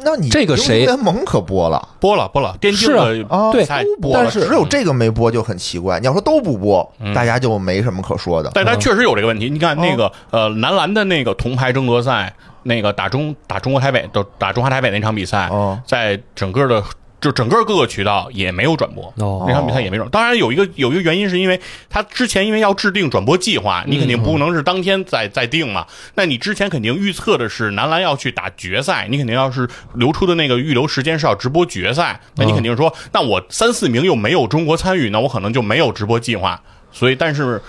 [0.02, 6.00] 那你这个谁联盟可播了播了播了，电竞是啊的啊，对都播了，但是只有这个没播就很奇怪。
[6.00, 8.50] 你要说都不播，嗯大家就没什么可说的。
[8.54, 9.50] 但他确实有这个问题。
[9.50, 16.82] 你看那个哦呃，男篮的那个铜牌争夺赛，那个打中打中国台北都打中华台北那场比赛，哦在整个的
[17.20, 19.12] 就整个各个渠道也没有转播。
[19.16, 20.08] 哦那场比赛也没转。
[20.10, 25.86] 当然有一个有一个原因，是因为他之前因为要制定转播计划，你肯定不能是当天再再定嘛。
[26.14, 36.60] 那你之前肯定预测的是男篮要去打决赛，你肯定要是留出的那个预留时间是要直播决赛，那你肯定说，那我三四名又没有中国参与，那我可能就没有直播计划。
[36.92, 37.62] 所以，但是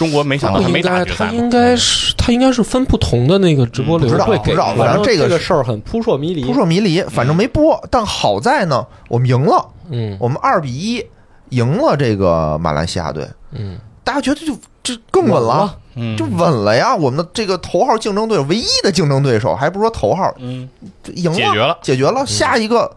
[0.00, 6.42] 中国没想到他没应该，打决赛，他应该是他应该是分不同的那个直播流不知道会给不知道反正这个事儿很扑朔迷离。
[6.42, 7.78] 扑朔迷离，反正没播。
[7.90, 11.04] 但好在呢，我们赢了，嗯我们二比一
[11.50, 13.28] 赢了这个马来西亚队。
[13.52, 16.96] 嗯，大家觉得就这更稳了，嗯就稳了呀！
[16.96, 20.66] 我们的这个头号竞争对手，唯一的竞争对手，还不是说头号，嗯，
[21.04, 22.24] 就赢了，解决了解决了。
[22.24, 22.90] 下一个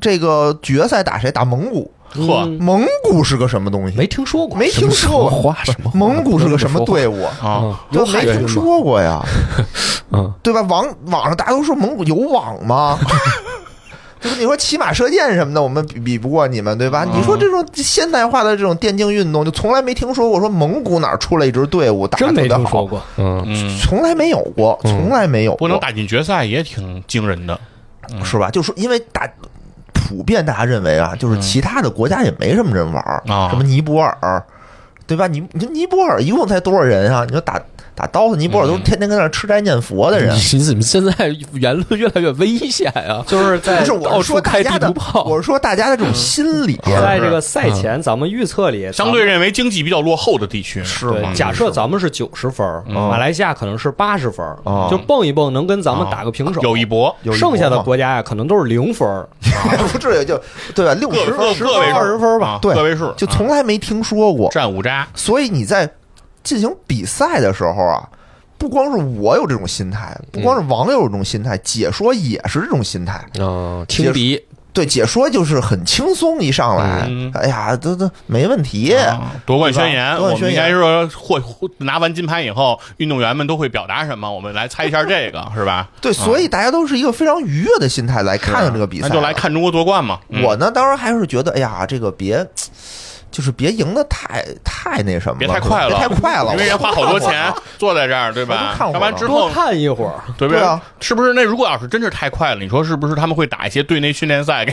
[0.00, 1.32] 这个决赛打谁？
[1.32, 1.90] 打蒙古。
[2.14, 3.96] 呵嗯蒙古是个什么东西？
[3.96, 5.30] 没听说过，没听说过。
[5.30, 7.24] 话什么蒙古是个什么队伍？
[7.42, 9.20] 啊，就没听说过呀，
[10.12, 10.62] 嗯，对吧？
[10.62, 12.98] 网网上大家都说蒙古有网吗？
[14.20, 17.04] 就是你说骑马射箭什么的，我们比比不过你们，对吧？
[17.04, 23.02] 嗯你说这种现代化的这种电竞运动，就从来没听说过说蒙古哪儿出来一支队伍打的好听说，过。
[23.18, 27.58] 嗯嗯，从来没有过，嗯从来没有过，不能打进决赛也挺惊人的。
[28.22, 28.50] 是吧？
[28.50, 29.26] 就是因为大
[30.06, 33.02] 普遍大家认为啊，就是其他的国家也没什么人玩
[33.48, 34.44] 什么尼泊尔，
[35.06, 35.26] 对吧？
[35.26, 37.24] 你你尼泊尔一共才多少人啊？
[37.24, 37.58] 你说打
[37.94, 40.34] 打刀子，尼泊尔都是天天跟那儿吃斋念佛的人。
[40.52, 41.12] 你怎么现在
[41.54, 43.24] 言论越来越危险啊？
[43.28, 44.92] 就是在不是，我说大家的
[45.24, 51.34] 我是说大家的这种心理，在这个赛前，咱们预测里相对认为经济比较落后的地区，是吗对，？
[51.34, 54.44] 假设咱们是九十分马来西亚可能是八十分
[54.90, 56.60] 就蹦一蹦能跟咱们打个平手。
[56.62, 59.28] 有一搏，剩下的国家呀，可能都是零分儿，
[59.92, 60.40] 不至于就
[60.74, 60.94] 对吧？
[60.94, 64.50] 六十分个位数二十分吧啊对个位数就从来没听说过。
[64.50, 65.88] 战五渣，所以你在
[66.44, 68.08] 进行比赛的时候啊，
[68.56, 73.24] 不光是我有这种心态，不光是网友有这种心态，解说也是这种心态。
[73.40, 74.40] 嗯，听敌，
[74.72, 78.92] 对，解说就是很轻松，一上来，嗯哎呀，都都没问题。
[78.94, 84.30] 啊夺冠宣言，夺冠我们应该宣言说获获拿完金牌以后，运动员们都会表达什么？
[84.30, 85.88] 我们来猜一下这个，是吧？
[86.00, 89.08] 对，所以大家都是一个非常愉悦的心态来看这个比赛。
[89.08, 89.32] 那就来。
[89.32, 90.18] 看中国夺冠嘛。
[90.28, 92.44] 嗯我呢，当然还是觉得，哎呀，这个别
[93.34, 98.72] 就是别赢的太太那什么了，别太快了，别太快了，因为人花好多钱 坐在这儿，对吧？
[98.78, 100.80] 看看完之多后，看一会儿，对不对啊？
[101.00, 101.32] 是不是？
[101.32, 104.72] 那如果要是真是太快了，你说是不是他们会打一些队内训练赛给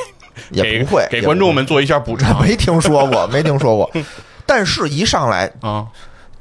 [0.52, 3.91] 给也不会给观众们做一下补偿没听说过，没听说过。
[4.45, 5.88] 但是，一上来啊？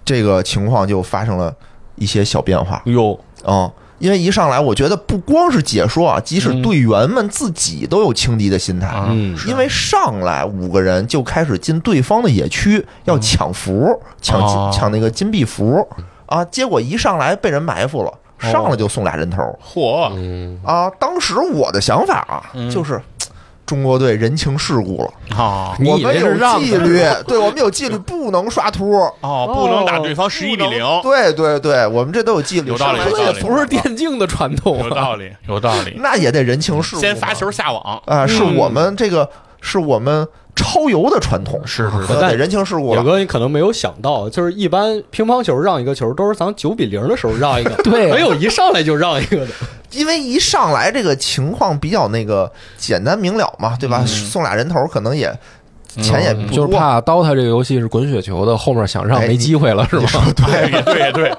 [0.05, 1.55] 这个情况就发生了
[1.95, 8.89] 一些小变化哟，啊、因为一上来，我觉得不光是解说啊，即使嗯队员们自己都有轻敌的心态。
[8.89, 9.07] 啊。
[9.11, 13.89] 嗯因为上来五个人就开始进对方的野区，要抢符、
[14.21, 14.71] 抢金哦。
[14.75, 15.87] 抢那个金币符
[16.27, 19.43] 啊，结果一上来被人埋伏了，上来就送俩人头。
[19.63, 20.89] 嚯，嗯，啊！
[20.99, 22.71] 当时我的想法啊，嗯。
[22.71, 23.01] 就是
[23.71, 28.95] 中国队人情世故了，啊我们有纪律，对我们有纪律，不能刷图。
[29.21, 34.89] 哦，不能打对方十一比零，对对对，我们这都有纪律，有道理有道理不是电竞的传统啊。
[34.89, 35.95] 有道理，有道理。
[36.03, 37.01] 那也得人情世故。
[37.01, 39.31] 先发球下网，啊，是嗯我们这个
[39.61, 43.01] 是我们超游的传统，是是是可得人情世故了。
[43.01, 49.53] 野哥，你可能没有想到，就是一般乒乓球让一个球都是咱九比零的时候让一个， 对啊没有一上来就让一个的。
[49.93, 53.99] 因为一上来这个情况比较那个简单明了嘛，对吧？
[54.03, 55.33] 嗯送俩人头可能也
[55.97, 60.09] 钱也不多，就是怕 DOTA 这个游戏是滚雪球的，后面想让哎没机会了，是吗？
[60.47, 61.35] 对对对，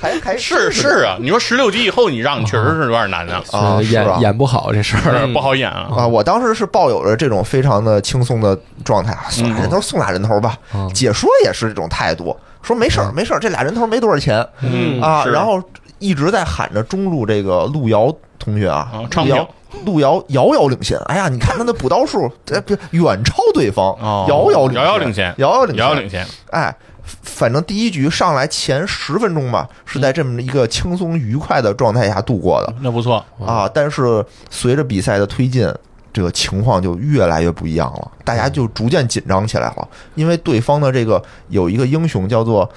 [0.00, 1.16] 还还是是啊。
[1.20, 5.18] 你说十六级以后你让，你确实是有点难的，啊，演演不好这事儿。
[5.18, 5.88] 是不好演啊。
[5.96, 10.56] 啊，我当时是抱有着这种非常的轻松的状态，啊送俩人头送俩人头吧。
[10.74, 15.60] 嗯解说也是这种态度，说没事儿没事儿，这俩人头没多少钱嗯啊，然后
[16.00, 19.48] 一直在喊着中路这个路遥同学啊路遥
[19.84, 20.98] 路遥遥遥领先。
[21.06, 22.28] 哎呀，你看他的补刀数，
[22.90, 26.74] 远超对方，哦遥遥遥遥领先遥遥领遥遥领先，哎，
[27.22, 33.24] 反正第一局上来前十分钟吧，是在这么一个轻松愉快的状态下度过的那不错。
[33.38, 33.70] 啊。
[33.72, 35.72] 但是随着比赛的推进，
[36.12, 42.68] 这个情况就越来越不一样了，大家就逐渐紧张起来了，因为对方的这个有一个英雄叫做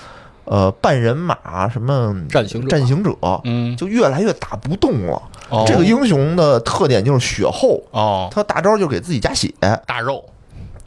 [0.46, 5.22] 呃半人马什么战行者战行者，嗯，就越来越打不动了。
[5.50, 9.54] 哦这个英雄的特点就是血厚，哦，他大招就给自己加血，
[9.86, 10.24] 大肉，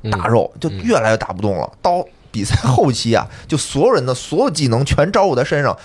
[0.03, 1.71] 嗯大肉就越来越打不动了。
[1.81, 5.77] 到比赛后期啊，就所有人的所有技能全招呼在身上，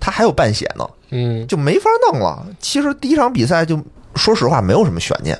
[0.00, 2.46] 他还有半血呢，嗯，就没法弄了。
[2.58, 3.78] 其实第一场比赛就
[4.14, 5.38] 说实话没有什么悬念，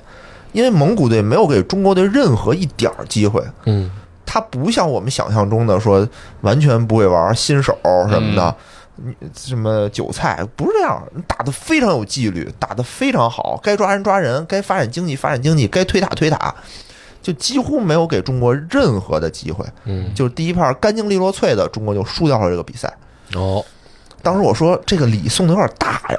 [0.52, 3.42] 因为蒙古队没有给中国队任何一点儿机会。
[3.64, 3.90] 嗯，
[4.32, 6.08] 他不像我们想象中的说
[6.40, 7.76] 完全不会玩新手
[8.08, 8.56] 什么的，
[8.96, 16.54] 你什么韭菜不是这样，打得非常有纪律，打得非常好，该抓人抓人，该发展经济发展经济，该推塔推塔，
[17.20, 19.66] 就几乎没有给中国任何的机会。
[19.84, 22.90] 嗯，就是第一盘干净利落脆的，中国就输掉了这个比赛。
[23.34, 23.62] 哦，
[24.22, 26.18] 当时我说这个礼送的有点大呀，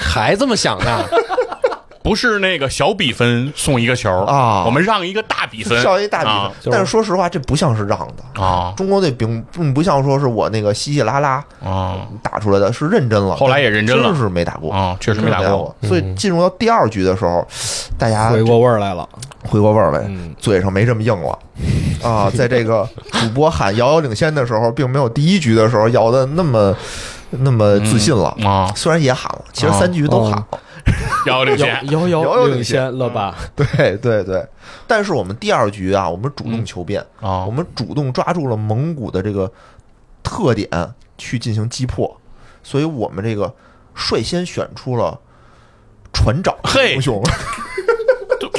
[0.00, 1.04] 还这么想呢？
[2.02, 4.64] 不是那个小比分送一个球啊。
[4.64, 6.34] 我们让一个大比分，笑一大比分。
[6.34, 6.52] 啊。
[6.70, 8.42] 但是说实话，这不像是让的。
[8.42, 8.72] 啊。
[8.76, 11.96] 中国队并并不像说是我那个稀稀拉拉啊。
[12.22, 13.36] 打出来的，是认真了。
[13.36, 14.04] 后来也认真了。
[14.04, 14.72] 真是没打过。
[14.72, 14.96] 啊！
[15.00, 17.46] 确实没打过，所以进入到第二局的时候，
[17.98, 19.08] 大家回过味儿来了，
[19.44, 20.34] 回过味儿来，嗯。
[20.38, 21.38] 嘴上没这么硬了。
[22.02, 22.30] 啊。
[22.30, 26.74] 在这个主播喊遥遥领先的时候，并没有第一局的时候摇的那么
[27.30, 28.34] 那么自信了。
[28.44, 30.46] 啊，虽然也喊了，其实三局都喊了，
[31.26, 33.36] 遥遥领遥先，遥遥遥领遥领先了吧？
[33.54, 34.46] 对对对。
[34.86, 39.50] 但是我们第二局啊，我们主动求变，啊我们主动抓住了蒙古的这个
[40.22, 40.68] 特点
[41.18, 42.20] 去进行击破，
[42.62, 43.54] 所以我们这个
[43.94, 45.18] 率先选出了
[46.12, 47.22] 船长嘿英雄，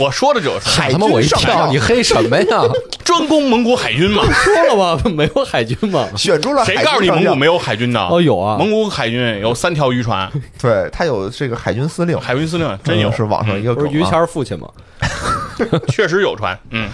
[0.01, 2.61] 我说的就是海他妈我一跳，你黑什么呀？
[3.05, 5.01] 专攻蒙古海军嘛， 说了吗？
[5.13, 6.07] 没有海军吗？
[6.17, 7.99] 选出了谁告诉你蒙古没有海军的？
[8.07, 14.67] 哦，有啊，蒙古海军有三条渔船，对他有这个海军司令，海军司令真有嗯，是网上一个梗、不是于谦父亲吗？
[15.89, 16.89] 确实有船，嗯，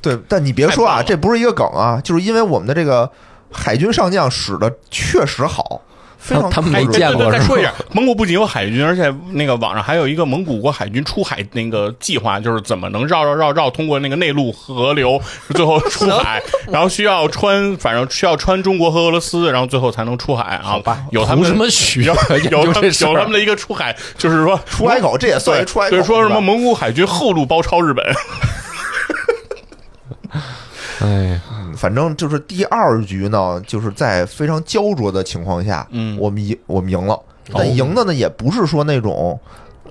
[0.00, 3.10] 对，但你别说啊，这不是一个梗啊，就是因为我们的这个
[3.50, 5.80] 海军上将使的确实好，
[6.22, 15.20] 非常他们没见过对对对再说一下，蒙古不仅有海军，而且那个网上还有一个蒙古国海军出海那个计划，就是怎么能绕绕绕绕通过那个内陆河流，
[15.52, 20.80] 最后出海，然后需要穿，反正需要穿中国和俄罗斯，然后最后才能出海啊。
[21.10, 22.14] 有他们什么需要
[22.50, 22.80] 有有他
[23.24, 25.96] 们的一个出海，就是说出海口，这也算出海口。
[25.96, 28.04] 对，说什么蒙古海军后路包抄日本，
[31.00, 37.18] 哎，嗯反正就是第二局呢，就是在非常焦灼的情况下，嗯我们赢，我们赢了。
[37.52, 39.38] 但赢的呢，也不是说那种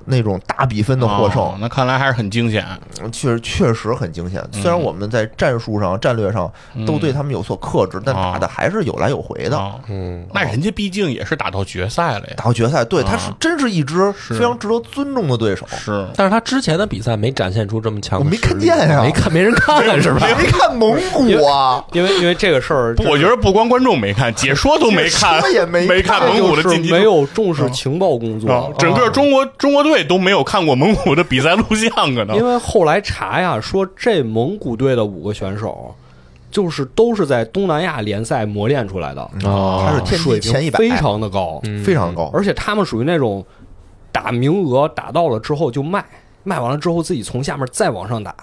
[0.05, 2.65] 那种大比分的获胜，哦那看来还是很惊险。
[3.11, 4.43] 确实确实很惊险。
[4.51, 6.51] 虽然我们在战术上、战略上
[6.85, 9.57] 都对他们有所克制，但打的还是有来有回的。
[9.57, 12.33] 啊，嗯，那人家毕竟也是打到决赛了呀。
[12.37, 13.35] 打到决赛，对，他是啊。
[13.39, 15.65] 真是一支非常值得尊重的对手。
[15.69, 19.01] 是，但是他之前的比赛没展现出这么强的我没看见呀。
[19.03, 20.19] 没看，没人看是吧？
[20.37, 32.35] 没看蒙古啊，因为因为这个事儿，我觉得不光观众没看，解说都没看也没没看看蒙古的就是晋级没有重视情报工作啊，整个中国中国队都没有看过蒙古的比赛录像可能。
[32.35, 32.45] 因。
[32.45, 35.93] 为后来查呀，说这蒙古队的五个选手，
[36.49, 41.83] 就是都是在东南亚联赛磨练出来的，哦他是天水前一百，非常的高，嗯。
[41.83, 42.29] 非常高。
[42.33, 43.45] 而且他们属于那种
[44.11, 46.03] 打名额打到了之后就卖，
[46.43, 48.35] 卖完了之后自己从下面再往上打，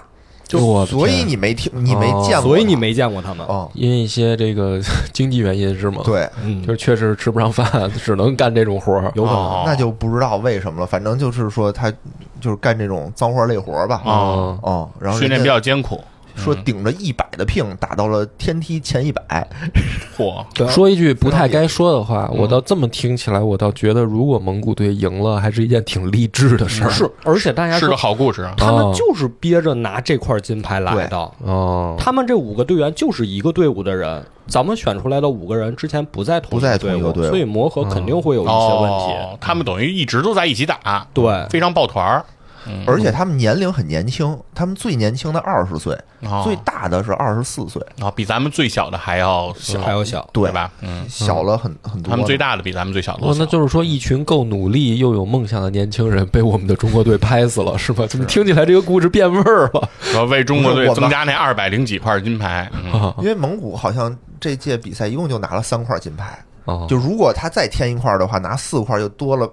[0.48, 3.46] 就所以你没听，你没哦见过他，所以你没见过他们。
[3.46, 4.80] 哦，因为一些这个
[5.12, 7.70] 经济原因是吗？，对，嗯就是确实吃不上饭，
[8.02, 9.12] 只能干这种活儿。
[9.14, 9.38] 有可能。
[9.38, 10.86] 哦那就不知道为什么了。
[10.86, 11.92] 反正就是说他
[12.40, 14.00] 就是干这种脏活累活吧。
[14.04, 16.00] 哦哦，然后训练比较艰苦，
[16.38, 19.46] 说顶着一百的聘打到了天梯前一百，
[20.14, 20.44] �嚯！
[20.70, 26.90] 说一句不太该说的话，我倒这么听起来，我倒觉得如果蒙古队赢了，还是一件挺励志的事儿。
[26.90, 28.54] 是，而且大家是个好故事啊。
[28.56, 31.30] 他们哦就是憋着拿这块金牌来的。
[31.44, 39.12] 哦，他们这五个队员就是一个队伍的人，咱们选出来的五个人之前不在同不在队同一个队伍所以磨合肯定会有一些问题。
[39.12, 42.24] 哦，他们等于一直都在一起打，对，非常抱团儿。
[42.86, 50.70] 而且他们年龄很年轻，他们最年轻的二十岁，哦最大的是二十四岁，啊，比咱们最小的还要小，还要小，对对吧？
[50.80, 52.10] 嗯，小了很很多。
[52.10, 58.06] 他们最大的比咱们最小的都哦，那就是说，一群够努力又有梦想的年轻人被我们的中国队拍死了，是吧？
[58.06, 59.88] 怎么听起来这个故事变味儿了？
[60.14, 62.70] 要为中国队增加那二百零几块金牌。
[63.18, 66.86] 因为蒙古好像这届比赛一共就拿了三块金牌，啊！
[66.88, 69.50] 就如果他再添一块的话，拿四块就多了，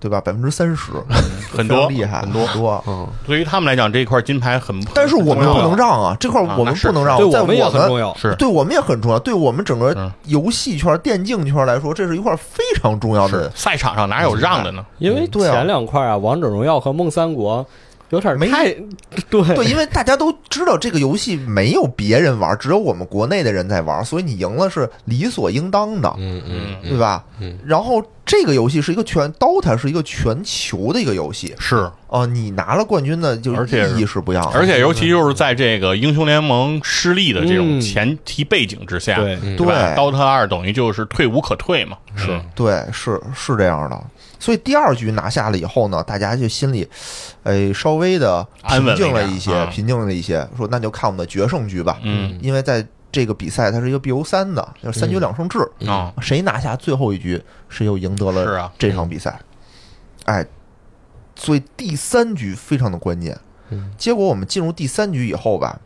[0.00, 0.20] 对吧？
[0.20, 0.92] 百分之三十，
[1.52, 2.84] 很多厉害，很多很多。
[2.86, 8.14] 嗯，对于他们来讲，这一块金牌很，但是我们不能让，啊，这块我们不能让，在对我们也很重们要。
[8.16, 13.52] 是对我们也很重要，对我们整个嗯游戏圈、电竞圈来说，这是一块非常重要是的。
[13.54, 14.84] 赛场上哪有让的呢？
[14.98, 17.66] 因为前两块啊，王者荣耀和梦三国
[18.10, 18.70] 有点没太
[19.28, 27.24] 对对，因为大家都知道这个游戏没有别人玩，只有我们国内的人在玩，所以你赢了是理所应当的，嗯嗯对吧？
[27.40, 44.02] 嗯然后这个游戏是一个全 DOTA 是一个全球的一个游戏是，哦、你拿了冠军的就而且意义是不一样的，而且尤其就是在这个英雄联盟失利的这种嗯前提背景之下，对嗯对吧对？DOTA 二等于就是退无可退嘛，是对，是是这样的。
[44.38, 46.88] 所以第二局拿下了以后呢，大家就心里，
[47.42, 50.48] 哎，稍微的安稳平静了了一些，啊平静了一些。
[50.56, 59.40] 说那就看我们的决胜局吧，嗯因为在这个比赛它是一个 BO 三的，就是三局两胜制，啊，谁拿下最后一局，谁就赢得了这场比赛。
[60.24, 60.46] 哎，
[61.34, 63.36] 所以第三局非常的关键。
[63.70, 65.78] 嗯结果我们进入第三局以后吧，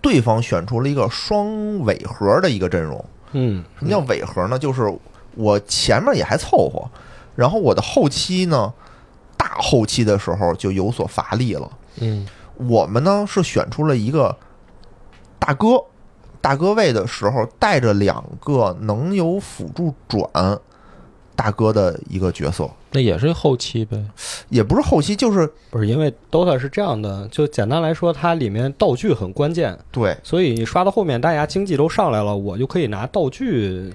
[0.00, 3.04] 对方选出了一个双尾盒的一个阵容。
[3.32, 4.58] 嗯，什么叫尾盒呢？
[4.58, 4.92] 就是
[5.34, 6.90] 我前面也还凑合，
[7.40, 8.70] 然后我的后期呢，
[9.34, 11.70] 大后期的时候就有所乏力了。
[11.98, 12.26] 嗯
[12.58, 14.36] 我们呢是选出了一个
[15.38, 15.82] 大哥，
[16.42, 20.60] 大哥位的时候带着两个能有辅助转
[21.34, 24.04] 大哥的一个角色，那也是后期呗。
[24.50, 33.90] 也不是后期，就是不是因为 DOTA 是这样的，就简单来说，它里面道具很关键，对所以你刷到后面，大家经济都上来了，我就可以拿道具，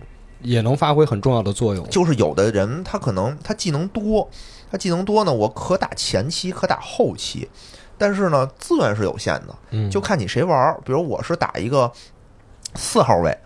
[0.45, 1.85] 也能发挥很重要的作用。
[1.89, 4.29] 就是有的人他可能他技能多，
[4.71, 7.49] 他技能多呢，我可打前期，可打后期，
[7.97, 10.79] 但是呢资源是有限的，嗯，就看你谁玩儿。
[10.85, 11.91] 比如我是打一个
[12.75, 13.37] 四号位，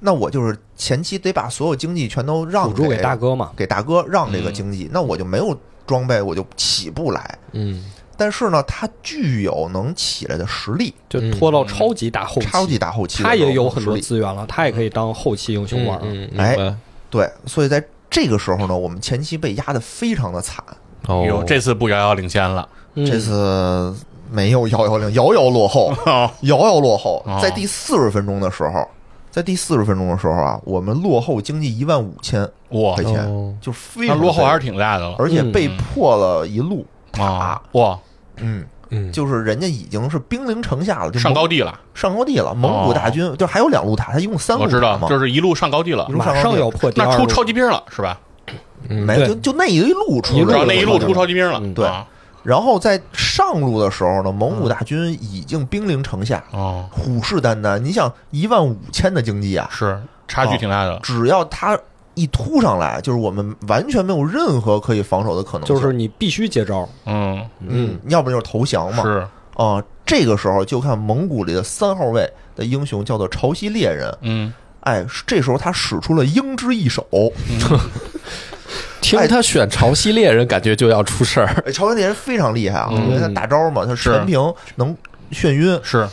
[0.00, 5.56] 那我就是前期得把所有经济全都让给大哥嘛，给大哥让这个嗯经济，那我就没有
[5.86, 7.38] 装备，我就起不来。
[7.52, 7.84] 嗯
[8.18, 15.98] 但是呢，他具有能起来的实力，就拖到超级大后期，超级大后期的时候他也有很多资源了，他也可以当后期英雄玩。
[16.02, 16.76] 嗯，明哎
[17.08, 20.62] 对，所以在这个时候呢，我们前期被压得非常的惨，
[21.06, 23.06] 哦，这次不遥遥领先了，嗯。
[23.06, 23.94] 这次
[24.30, 26.30] 没有遥遥领，遥遥落后， 哦。
[26.42, 27.38] 遥遥落后哦。
[27.40, 28.86] 在第四十分钟的时候，
[29.30, 33.54] 在第四十分钟的时候啊，我们落后经济一万五千哇块，钱，哦。
[33.60, 35.16] 就非常落后还是挺大的了。
[35.18, 37.98] 而且被破了一路塔啊，，哇，
[38.42, 42.54] 嗯，嗯，就是人家已经是兵临城下了，就蒙上高地了，上高地了。
[42.54, 46.08] 蒙古大军就还有两路塔，他一共三路我知道塔，嘛，就是一路上高地了。
[46.08, 47.12] 马上要破第二路。
[47.12, 48.18] 那出超级兵了是吧？
[48.88, 51.86] 嗯没就就那一路出一路来了知道那一路出超超级兵了，嗯对。
[51.86, 52.06] 啊。
[52.44, 57.78] 然后在上路的时候呢，蒙古大军已经兵临城下，哦，虎视眈眈。
[57.78, 61.78] 你想一万五千的经济啊，是差距挺大的，只要他
[62.18, 66.88] 一突上来，就是我们完全没有任何可以防守的可能性，就是你必须接招。
[67.06, 69.04] 嗯，嗯，要不就是投降嘛。
[69.04, 77.06] 是，啊，这个时候就看蒙古里的三号位的英雄叫做潮汐猎人，嗯，哎，这时候他使出了鹰之一手，
[79.00, 81.46] 听他选潮汐猎人，感觉就要出事儿。
[81.64, 83.08] 哎，潮汐猎人非常厉害啊，嗯。
[83.08, 84.12] 因为他大招嘛，他是。
[84.12, 84.94] 全屏能
[85.32, 86.08] 眩晕，是，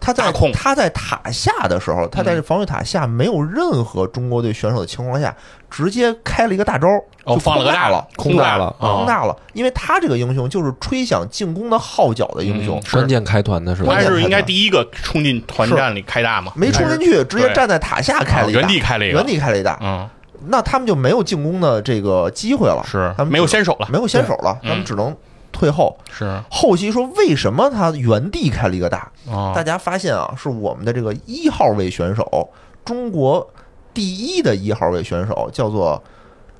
[0.00, 0.50] 他在控。
[0.52, 5.34] 他在塔下的时候，他在防御塔下没有任何中国队选手的情况下，
[5.70, 6.86] 直接开了一个大招，
[7.24, 8.92] 哦，就放了个大了，空大了啊。
[8.92, 12.80] 空大了，因为他这个英雄就是吹响进攻的号角的英雄。
[12.92, 13.94] 关键开团的是吧？
[13.94, 14.00] 他？
[14.00, 16.52] 键是应该第一个冲进团战里开大嘛？
[16.56, 18.60] 没冲进去，直接站在塔下开了一大。
[18.60, 19.18] 啊原地开了一个。
[19.18, 20.08] 原地开了一大，嗯，
[20.48, 23.12] 那他们就没有进攻的这个机会了，是。
[23.16, 25.14] 他们没有先手了，没有先手了，他们只能
[25.56, 25.96] 退后。
[26.12, 26.40] 是。
[26.50, 29.10] 后期说为什么他原地开了一个大？
[29.28, 29.52] 啊。
[29.54, 32.48] 大，家发现啊，是我们的这个一号位选手，
[32.84, 33.48] 中国
[33.92, 36.00] 第一的一号位选手叫做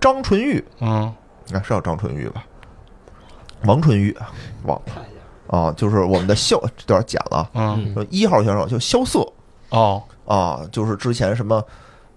[0.01, 1.15] 张纯玉，嗯。
[1.53, 2.45] 啊，是叫张纯玉吧？
[3.65, 4.17] 王纯玉，
[4.65, 4.93] 忘了。
[5.49, 7.95] 啊，就是我们的萧，这段剪了啊，嗯。
[7.95, 9.25] 就一号选手叫萧瑟。
[9.71, 11.63] 哦，啊，就是之前什么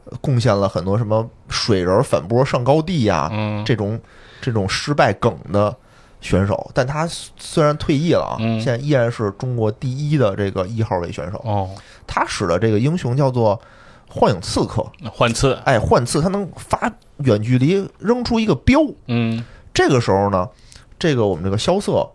[0.06, 3.64] 呃贡献了很多什么水人反波上高地呀、嗯。
[3.66, 4.00] 这种
[4.42, 5.76] 这种失败梗的
[6.22, 7.08] 选手，但他
[7.38, 8.60] 虽然退役了啊，嗯。
[8.60, 11.42] 现在依然是中国第一的这个一号位选手。
[11.46, 11.70] 哦，
[12.06, 13.60] 他使的这个英雄叫做
[14.08, 18.80] 幻影刺客，幻刺，哎，幻刺，他能发远距离扔出一个镖。
[19.08, 19.44] 嗯。
[19.74, 20.48] 这个时候呢，
[20.98, 22.10] 这个我们这个萧瑟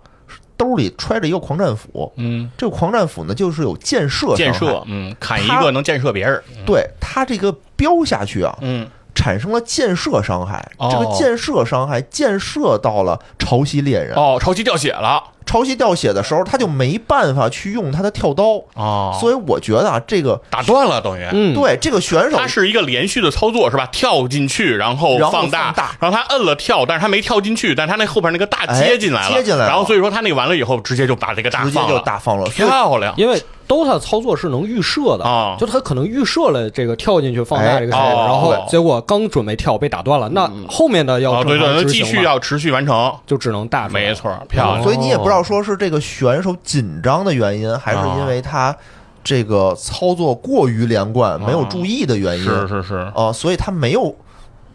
[0.56, 10.66] 兜里揣着一个狂战斧，嗯，这个狂战斧呢就是有箭射箭伤害射，嗯，砍一个能箭射别人，对他这个镖下去啊，嗯产生了箭射伤害。
[10.78, 10.88] 哦。
[10.90, 18.62] 这个箭射伤害箭射到了潮汐猎人，哦，潮汐掉血了，潮汐掉血的时候，他就没办法去用他的跳刀。
[18.74, 21.26] 哦，所以我觉得啊，这个打断了等于。
[21.32, 23.86] 嗯，对这个选手他是一个连续的操作是吧？
[23.92, 29.68] 跳进去，然后然后放大，然后他摁了跳，但是他没跳进去，但是他那后边那个大哎接进来了，接进来了。
[29.68, 33.14] 然后所以说他那个完了以后，直接就把这个大直接就放了，大放了，漂亮。
[33.16, 35.56] 因为 DOTA 的操作是能预设的啊。
[35.58, 41.42] 就他可能预设了这个跳进去放大这个时间，哎哦然后结果刚准备跳被打断了，那后面的要
[41.84, 44.82] 继续要持续完成，就只能大出来没错，漂亮。
[44.82, 48.74] 所以你也不知道说是这个选手紧张的原因，还是因为他
[49.22, 52.44] 这个操作过于连贯，没有注意的原因。
[52.44, 54.14] 是是是，啊，所以他没有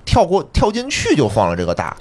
[0.06, 1.96] 跳过跳进去就放了这个大，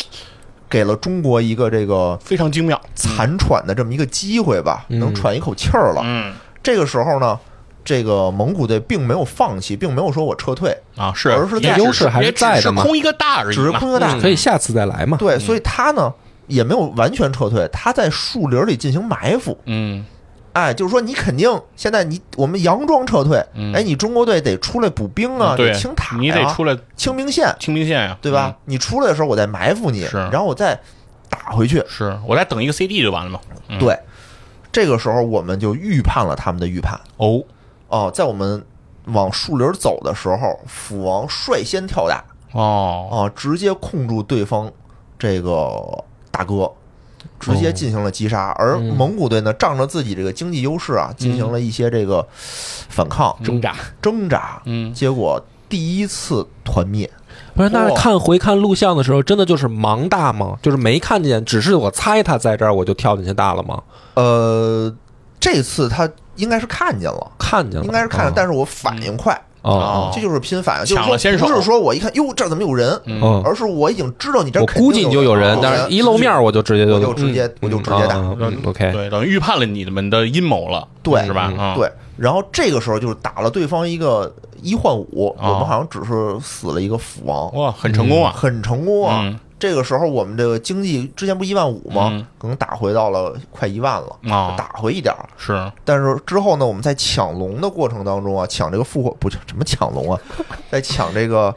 [0.70, 2.80] 给了中国一个这个非常精妙。
[2.94, 4.98] 残喘的这么一个机会吧，嗯。
[4.98, 6.00] 能喘一口气儿了。
[6.04, 6.32] 嗯
[6.68, 7.38] 这个时候呢，
[7.82, 14.14] 这个蒙古队并没有放弃，并没有说我撤退，啊，是而是在优势还是在的嘛空一个大而已只是空一个大。
[14.14, 15.16] 嗯可以下次再来嘛。
[15.16, 16.12] 对，所以他呢
[16.46, 19.56] 也没有完全撤退，他在树林里进行埋伏。
[19.64, 20.04] 嗯
[20.52, 28.54] 哎，就是说你肯定现在你我们佯装撤退，嗯哎，你中国队得出来补兵啊，对得清塔呀，你得出来清兵线，清兵线呀，对吧？
[28.66, 30.78] 你出来的时候我再埋伏你，是然后我再
[31.30, 31.86] 打回去嗯？。
[31.88, 33.40] 是我再等一个 CD 就完了嘛。
[33.68, 33.96] 嗯对，
[34.78, 36.96] 这个时候我们就预判了他们的预判。
[37.16, 37.42] 哦，
[37.88, 38.64] 哦，在我们
[39.06, 42.22] 往树林走的时候，斧王率先跳大。
[42.52, 44.70] 哦，啊，直接控住对方
[45.18, 46.70] 这个大哥。
[47.40, 48.94] 直接进行了击杀，而嗯。
[48.96, 53.74] 蒙古队呢，仗着自己这个经济优势啊，进行了一些这个反抗、挣扎。
[54.00, 57.10] 挣扎，嗯，结果第一次团灭。
[57.58, 60.56] 不是，那看回看录像的时候，真的就是盲大吗？
[60.62, 63.82] 就是没看见，只是我猜他在这儿，我就跳进去大了吗？
[64.14, 64.94] 呃，
[65.40, 70.10] 这次他应该是看见了，看见了，应该是看见，啊但是我反应快，啊哦。
[70.14, 71.46] 这就是拼反应，就是说抢了先手。
[71.46, 73.20] 不是说我一看哟这儿怎么有人，嗯。
[73.20, 78.18] 嗯，而是我已经知道你这儿我肯定估计你就有人，但是一露面我就直接我就就直接我就直接打
[78.64, 81.74] ，OK，对，等于预判了你们的阴谋了，对是吧？
[81.74, 88.32] 对，然后这个时候就是打了对方一个一换五，哦我们好像只是死了一个斧王，哇，很成功啊！
[88.36, 89.20] 很成功啊。
[89.22, 92.24] 嗯这个时候我们这个经济之前不一万五吗嗯？
[92.38, 95.28] 可能打回到了快一万了，啊，打回一点儿。
[95.36, 100.20] 是但是之后呢，我们在抢龙的过程当中啊，抢这个复活不是什么抢龙啊，
[100.70, 101.52] 在抢这个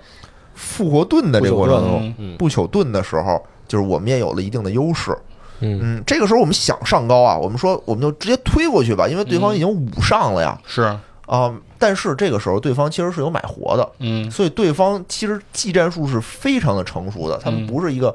[0.56, 5.16] 复活盾的这个过程中，嗯，不朽盾的时候，就是我们也有了一定的优势。
[5.62, 5.80] 嗯。
[5.82, 10.60] 嗯，这个时候我们想上高啊，我们说我们就直接推过去吧，因为对方已经五上了呀。
[10.66, 10.82] 是，
[11.28, 14.30] 啊、但是这个时候对方其实是有买活的，嗯。
[14.30, 18.14] 所以对方其实技战术是非常的成熟的，他们嗯不是一个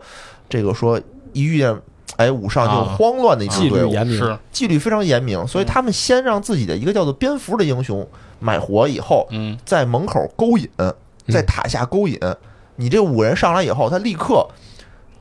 [0.49, 1.01] 这个说
[1.33, 1.75] 一遇见
[2.17, 8.07] 哎五上就啊慌乱的一支队伍，律严明，是，纪律非常严明，所以他们先让自己的一个叫做蝙蝠的英雄
[8.39, 9.57] 买活以后，嗯。
[9.65, 10.69] 在门口勾引，
[11.29, 12.19] 在塔下勾引，
[12.77, 14.47] 你这五人上来以后，他立刻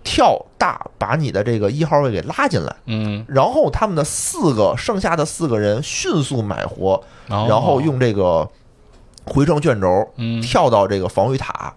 [0.06, 8.48] 跳大把你的这个一号位给拉进来，嗯，然后他们的四个剩下的四个人迅速买活，然然后用这个
[9.26, 10.40] 回城卷轴嗯。
[10.44, 11.74] 跳到这个防御塔，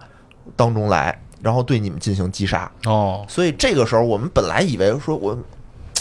[0.55, 2.70] 当中来，然后对你们进行击杀。
[2.85, 5.37] 哦，所以这个时候，我们本来以为说我，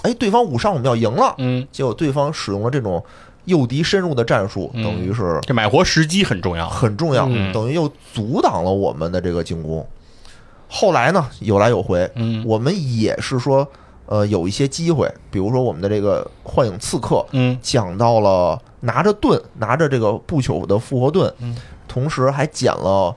[0.03, 3.01] 哎，对方五上我们要赢了，嗯，结果对方使用了这种
[3.45, 4.84] 诱敌深入的战术，嗯。
[4.84, 6.67] 等于是这买活时机很重要。
[6.67, 7.53] 很重要，嗯。
[7.53, 9.88] 等于又阻挡了我们的这个进攻。
[10.70, 12.43] 后来呢，有来有回，嗯。
[12.45, 13.68] 我们也是说，
[14.05, 17.57] 呃，有一些机会，比如说我们的这个幻影刺客，嗯。
[17.61, 21.55] 讲到了拿着盾，拿着这个不朽的复活盾，嗯。
[21.88, 23.15] 同时还捡了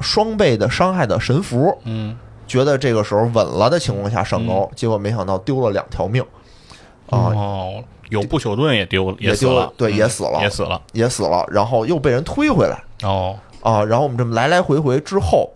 [0.00, 2.16] 双倍的伤害的神符，嗯。
[2.46, 6.22] 觉得这个时候稳了的情况下上钩，结果没想到丢了两条命，
[7.10, 10.80] 啊，哦，有不朽盾也丢了，也，丢了对嗯也死了也死了。
[10.92, 12.82] 也死了，然后又被人推回来。
[13.02, 13.36] 哦。
[13.60, 15.50] 啊，然后我们这么来来回回之后，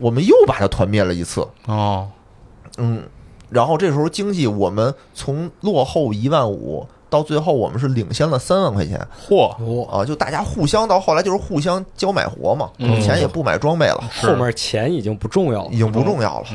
[0.00, 2.08] 我们又把它团灭了一次，哦，
[2.76, 3.02] 嗯，
[3.50, 9.00] 然后这时候经济我们从落后一万五到最后我们是领先了三万块钱。
[9.26, 13.00] 嚯，啊，就大家互相到后来就是互相交买活嘛，嗯。
[13.00, 15.70] 钱也不买装备了，后面钱已经不重要了。
[15.72, 15.78] 已。
[15.78, 16.46] 经不重要了。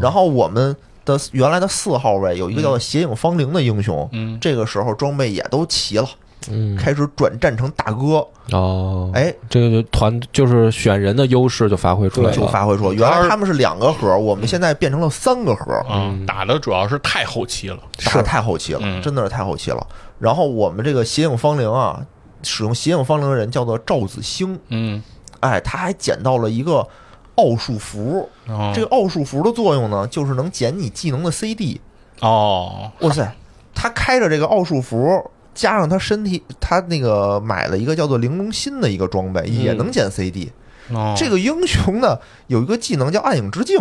[0.00, 0.74] 然后我们
[1.04, 4.38] 的原来的四号位有一个叫做邪影芳灵的英雄，嗯。
[4.40, 6.08] 这个时候装备也都齐了，
[6.50, 8.26] 嗯，开始转战成大哥。
[8.52, 17.78] 哦，哎，这个就团就是选人的优势就发挥出来就，发挥出来，原来他们是两个盒，我们现在变成了三个盒，嗯，打的主要是太后期了。
[18.04, 19.02] 打得太后期了，嗯。
[19.02, 19.86] 真的是太后期了。
[20.18, 22.00] 然后我们这个邪影芳灵啊，
[22.42, 25.02] 使用邪影芳灵的人叫做赵子兴，嗯，
[25.40, 26.86] 哎，他还捡到了一个
[27.34, 28.28] 奥数符。
[28.48, 28.72] 哦。
[28.74, 31.80] 这个奥数符的作用呢，就是能减你技能的 CD。
[32.20, 33.30] 哦，哇塞，
[33.74, 40.52] 他开着这个奥数符，加上他身体，他那个买了一个叫做玲珑心的一个装备，也能减 CD。
[40.92, 43.76] 哦这个英雄呢，有一个技能叫暗影之镜，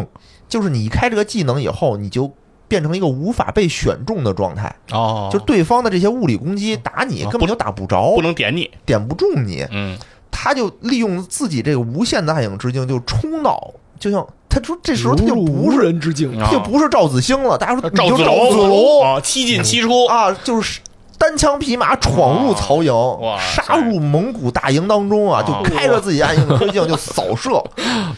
[0.49, 2.33] 就是你一开这个技能以后，你就
[2.67, 8.69] 变成一个无法被选中的状态，哦，就对方的这些物理攻击打你啊根本就打不着不，能点你。
[8.83, 9.63] 点不中你。
[9.69, 9.95] 嗯
[10.29, 20.05] 他就利用自己这个无限的暗影之镜，就冲到，就像他说这时候他就不是人之境，他就不是赵子兴了，大家说你就赵子龙啊，七进七出。
[20.05, 20.81] 啊，就是
[21.17, 27.63] 单枪匹马闯入曹营哇，杀入蒙古大营当中啊，就开着自己暗影之镜就扫射，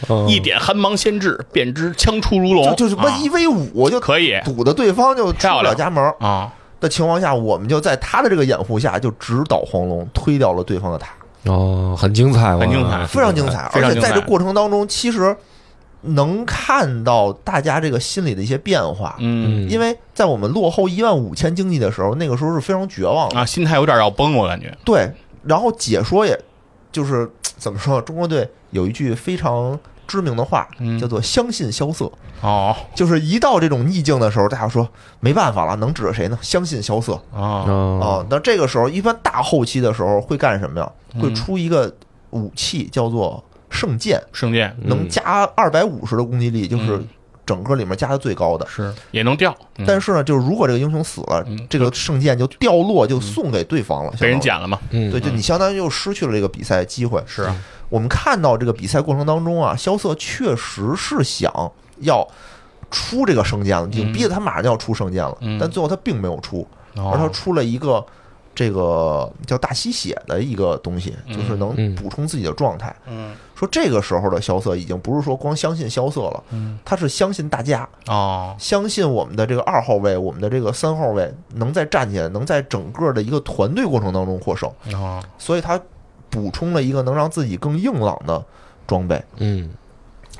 [0.08, 0.28] 嗯。
[0.28, 2.64] 一点寒芒先至，便知枪出如龙。
[2.64, 4.38] 就就是什么啊一 v 五就可以。
[4.44, 6.04] 堵的对方就出不了家门。
[6.20, 11.08] 啊，的情况下，我们就在他的这个掩护下，就直捣黄龙，推掉了对方的塔，
[11.46, 13.06] 哦，很精彩，很精彩。
[13.06, 13.70] 非常精彩。
[13.72, 15.34] 而且在这过程当中，其实
[16.02, 19.16] 能看到大家这个心里的一些变化。
[19.18, 23.38] 嗯因为在我们落后一万五千经济的时候，那个时候是非常绝望的。
[23.38, 24.76] 啊，心态有点要崩，我感觉。
[24.84, 25.10] 对，
[25.44, 26.38] 然后解说也
[26.90, 34.88] 就是怎么说，中国队有一句非常知名的话，嗯叫做“相信萧瑟”，哦就是一到这种逆境的时候，大家说
[35.20, 36.38] 没办法了，能指着谁呢？
[36.40, 38.26] 相信萧瑟哦哦啊。
[38.28, 40.90] 那这个时候，一般大后期的时候会干什么呀？
[41.14, 41.92] 嗯会出一个
[42.30, 47.08] 武器叫做圣剑，圣剑能加二百五十的攻击力，就是嗯。
[47.46, 48.64] 整个里面加的最高的。
[48.68, 49.84] 是也能掉，嗯。
[49.84, 54.78] 但是呢，就是如果这个英雄死了嗯，这个圣剑就掉落，就送给对方了，被人捡了嘛。
[54.90, 57.20] 嗯，对，就你相当于又失去了这个比赛机会。
[57.26, 57.56] 是啊，
[57.88, 61.52] 我们看到这个比赛过程当中啊，萧瑟确实是想
[62.02, 62.24] 要
[62.88, 64.12] 出这个圣剑了，已经嗯。
[64.12, 65.58] 逼得他马上就要出圣剑了，嗯。
[65.58, 66.64] 但最后他并没有出，
[66.94, 67.10] 哦。
[67.12, 68.04] 而他出了一个
[68.60, 72.94] 这个叫大吸血的一个东西，就是能嗯补充自己的状态。
[73.08, 84.70] 嗯说这个时候的萧瑟已经不是说光相信萧瑟了，嗯他是相信大家，哦相信我们的这个二号位，我们的这个三号位能再站起来，能在整个的一个团队过程当中获胜。
[84.92, 85.80] 哦所以他
[86.28, 88.44] 补充了一个能让自己更硬朗的
[88.86, 89.22] 装备。
[89.38, 89.70] 嗯，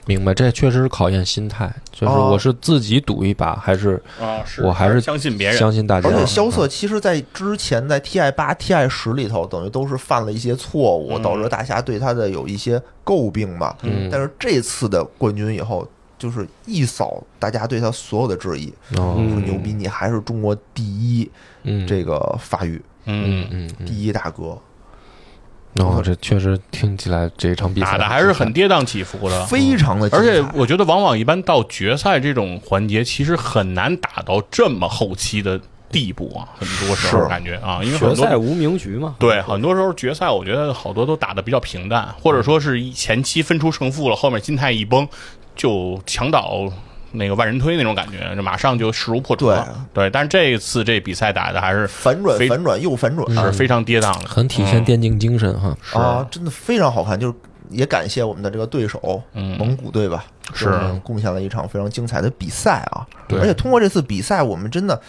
[0.07, 6.13] 明白，这确实是考验心态，就是哦我是自己赌一把，还是啊，是我还是相信别人，相信大家而？
[6.17, 13.77] 且萧瑟其实在之前在 TI 八、TI 十里头，等于都是犯了一些错误，嗯导致大家对他的有一些诟病吧。
[13.83, 15.87] 嗯但是这次的冠军以后，
[16.19, 21.31] 就是一扫大家对他所有的质疑，说牛逼，你还是中国第一
[21.63, 24.59] 嗯，这个发育嗯嗯嗯嗯，第一大哥，
[25.75, 35.61] 哦，这确实听起来这一场比赛打的还是很跌宕起伏的，非常的而且我觉得，往往一般到决赛这种环节，其实很难打到这么后期的
[35.93, 36.49] 地步啊。
[36.59, 39.15] 很多时候感觉啊，因为决赛无名局嘛。
[39.21, 45.09] 对很多时候决赛，我觉得好多都打的比较平淡，或者说是一前期分出胜负了，后面心态一崩，
[45.55, 46.69] 就墙倒
[47.13, 49.87] 那个万人推那种感觉，就马上就势如破竹了。
[49.93, 54.29] 对，但是这一次这比赛打的还是反转反转又反转是非常跌宕的。
[54.29, 55.77] 很体现电竞精神哈。
[55.93, 57.19] 啊，真的非常好看。
[57.19, 57.35] 就是
[57.69, 60.69] 也感谢我们的这个对手嗯蒙古队吧，是
[61.05, 63.07] 贡献了一场非常精彩的比赛啊。
[63.29, 65.01] 对而且通过这次比赛，我们真的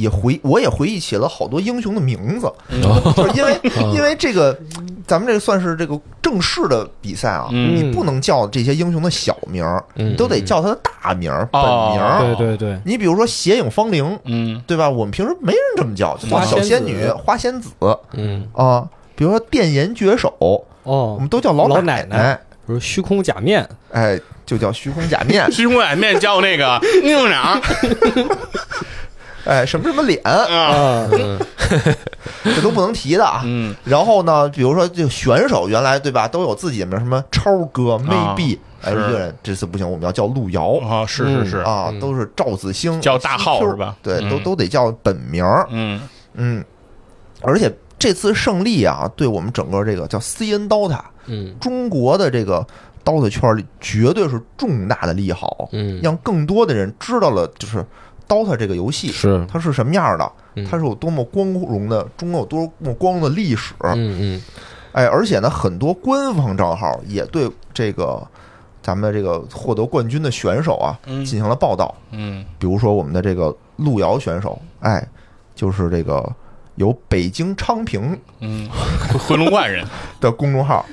[0.00, 2.46] 也回我也回忆起了好多英雄的名字，
[2.82, 3.60] 哦 就是因为
[3.94, 4.58] 因为这个，
[5.06, 7.76] 咱们这个算是这个正式的比赛啊，嗯。
[7.76, 12.34] 你不能叫这些英雄的小名你都得叫他的大名儿、本哦名儿。
[12.36, 14.62] 对对对，你比如说邪影芳铃，嗯。
[14.66, 14.88] 对吧？
[14.88, 17.70] 我们平时没人这么叫，就叫花小仙女、花仙子。
[18.14, 18.46] 嗯。
[18.54, 18.88] 啊。
[19.14, 22.16] 比如说电岩绝手，我哦们，都叫老奶奶。
[22.16, 27.60] 奶比如虚空假面，哎，就叫虚空假面， 虚空假面叫那个宁长
[29.44, 31.08] 哎，什么什么脸，啊，
[32.44, 33.42] 这都不能提的啊。
[33.44, 33.74] 嗯。
[33.84, 38.98] 然后呢，比如说这个选手原来对吧，都有自己的名，什么超哥、maybe，哎，是。
[38.98, 42.00] 一个人这次不行，我们要叫路遥啊，是是是，啊，嗯。
[42.00, 43.96] 都是赵子星，叫大号是吧？
[44.02, 44.30] 对，嗯。
[44.30, 45.66] 都都得叫本名儿。
[45.70, 46.00] 嗯。
[46.34, 46.64] 嗯，
[47.42, 52.66] 而且这次胜利啊，对我们整个这个叫 CN DOTA 嗯中国的这个
[53.04, 57.84] DOTA 圈里绝对是重大的利好，嗯，让更多的人知道了，就是
[58.30, 60.64] DOTA 这个游戏是，它是什么样的，嗯。
[60.64, 63.74] 它是有多么光荣的，中国有多么光荣的历史。
[63.80, 64.42] 嗯嗯。
[64.92, 68.24] 哎，而且呢，很多官方账号也对这个
[68.80, 71.24] 咱们的这个获得冠军的选手啊嗯。
[71.24, 71.92] 进行了报道。
[72.12, 72.44] 嗯。
[72.58, 75.04] 比如说我们的这个路遥选手，哎，
[75.54, 76.32] 就是这个
[76.76, 78.68] 有北京昌平嗯，
[79.26, 79.84] 回龙观人。
[80.20, 80.84] 的公众号，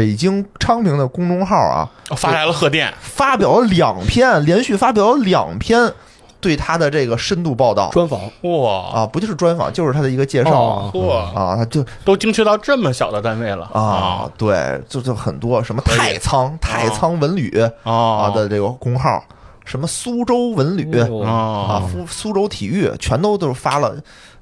[0.00, 1.86] 北京昌平的公众号啊，
[2.16, 5.92] 发来了贺电，发表了两篇，连续发表了两篇
[6.40, 7.90] 对他的这个深度报道。
[7.92, 8.18] 专访。
[8.40, 9.00] 哇。
[9.00, 10.90] 啊，不就是专访，就是他的一个介绍啊。
[10.94, 11.32] 哦。
[11.34, 13.66] 嚯，啊，他就都精确到这么小的单位了。
[13.74, 19.22] 啊，对，就就很多什么太仓、太仓文旅啊啊的这个公号，
[19.66, 21.22] 什么苏州文旅哦。
[21.26, 21.30] 啊，
[21.74, 23.94] 啊，苏苏州体育，全都都是发了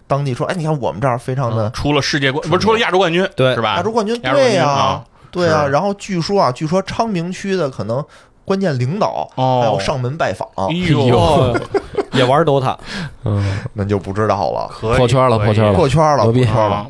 [0.07, 3.57] 当地说，哎，你看我们这儿非常的出了世界冠不是出了亚洲冠军对。
[3.57, 3.75] 是吧？
[3.75, 4.65] 亚洲冠军，亚洲冠对呀。
[4.65, 5.67] 军啊，对啊。
[5.67, 8.05] 然后据说啊，据说昌平区的可能
[8.45, 9.61] 关键领导哦。
[9.63, 11.61] 还要上门拜访，哎呦，哦，
[12.13, 12.77] 也玩 DOTA，
[13.25, 15.75] 嗯，那就不知道了，破圈了破圈了。
[15.75, 16.77] 破圈了，破圈了。
[16.77, 16.87] 啊。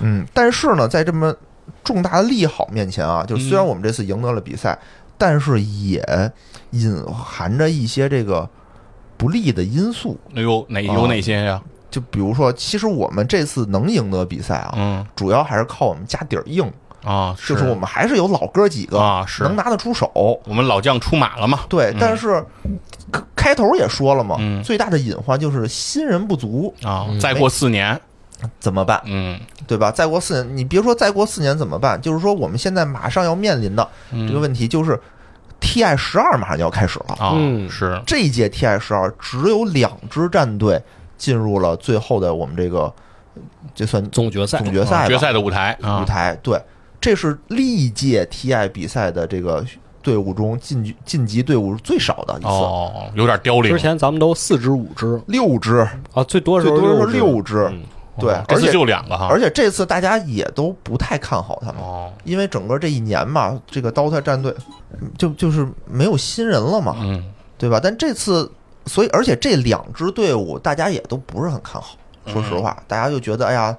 [0.00, 1.34] 嗯，但是呢，在这么
[1.82, 4.78] 重大的利好面前啊，就虽然嗯我们这次赢得了比赛，
[5.16, 6.04] 但是也
[6.70, 8.48] 隐含着一些这个
[9.16, 10.18] 不利的因素。
[10.34, 11.62] 哎呦，哪有哪些呀？
[11.88, 15.06] 就比如说，其实我们这次能赢得比赛啊，嗯。
[15.14, 16.70] 主要还是靠我们家底儿硬，
[17.06, 17.64] 啊，就是。
[17.64, 19.42] 我们还是有老哥几个啊是。
[19.44, 20.10] 能拿得出手。
[20.44, 21.60] 我们老将出马了嘛？
[21.68, 21.96] 对，嗯。
[21.98, 22.44] 但是
[23.12, 24.62] 开开头也说了嘛，嗯。
[24.62, 27.98] 最大的隐患就是新人不足，啊嗯，再过四年，
[28.58, 29.00] 怎么办？
[29.04, 29.90] 嗯，对吧？
[29.90, 35.00] 再过四年，你别说再过四年怎么办，就是说我们现在马上要面临的这这个问题就是
[35.60, 37.14] TI 十二马上就要开始了。
[37.18, 37.70] 啊，嗯。
[37.70, 38.00] 是。
[38.06, 40.80] 这一届 TI 十二只有两支战队
[41.16, 42.92] 进入了最后的我们这个，
[43.74, 44.58] 这算总决赛。
[44.58, 45.76] 总决赛决赛的舞台。
[45.82, 46.00] 啊。
[46.00, 46.36] 舞，台。
[46.42, 46.60] 对，
[47.00, 49.64] 这是历届 TI 比赛的这个
[50.02, 53.72] 队伍中晋级晋级队伍最少的一次，哦，有点凋零。
[53.72, 53.78] 之。
[53.78, 55.20] 前咱们都四支五支。
[55.26, 57.68] 六支，啊，最多是六支。
[57.70, 57.82] 嗯
[58.18, 64.54] 对哦，这次而且就两个哈，而且这次大家也都不太看好他们，哦，因为整个这一年嘛，这个 DOTA 战队
[65.18, 67.22] 就就是没有新人了嘛，嗯，
[67.58, 67.78] 对吧？
[67.78, 68.50] 但这次，
[68.86, 73.76] 所以而且这两支队伍大家也都不是很看好，说实话，大家就觉得哎呀，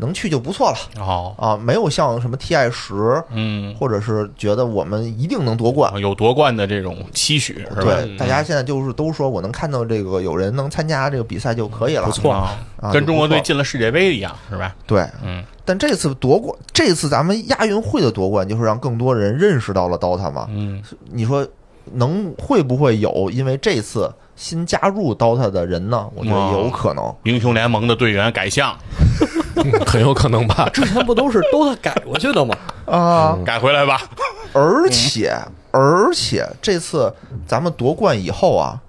[0.00, 5.92] 能去就不错了哦，啊，没有像什么 TI 十，嗯，或者是觉得我们一定能夺冠。
[6.00, 7.94] 有夺冠的这种期许是吧？
[7.94, 14.74] 对，大家现在就是都说我能看到这个有人能参加这个比赛就可以了，不错啊啊跟中国队进了世界杯一样是吧？
[14.86, 20.46] 对，嗯，但这次夺冠，这次咱们亚运会的夺冠，就是让更多人认识到了 DOTA 嘛。
[20.50, 20.82] 嗯，
[21.12, 21.46] 你说
[21.92, 26.08] 能会不会有因为这次新加入 DOTA 的人呢？
[26.14, 27.14] 我觉得有可能。
[27.24, 28.76] 英雄联盟的队员改向
[29.86, 30.68] 很有可能吧。
[30.72, 32.54] 之前不都是 DOTA 改过去的吗？
[32.86, 34.00] 啊，改回来吧，
[34.52, 35.34] 而且
[35.70, 37.12] 而且这次
[37.46, 38.80] 咱们夺冠以后啊，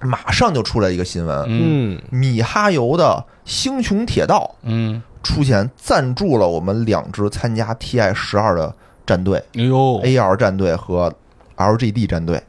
[0.00, 8.74] 马上就出来一个新闻，嗯嗯，米哈游的星穹铁道嗯，出现赞助了我们两支参加 TI 十二的
[9.06, 11.12] 战队哎呦，，AR 战队和
[11.56, 12.42] LGD 战队。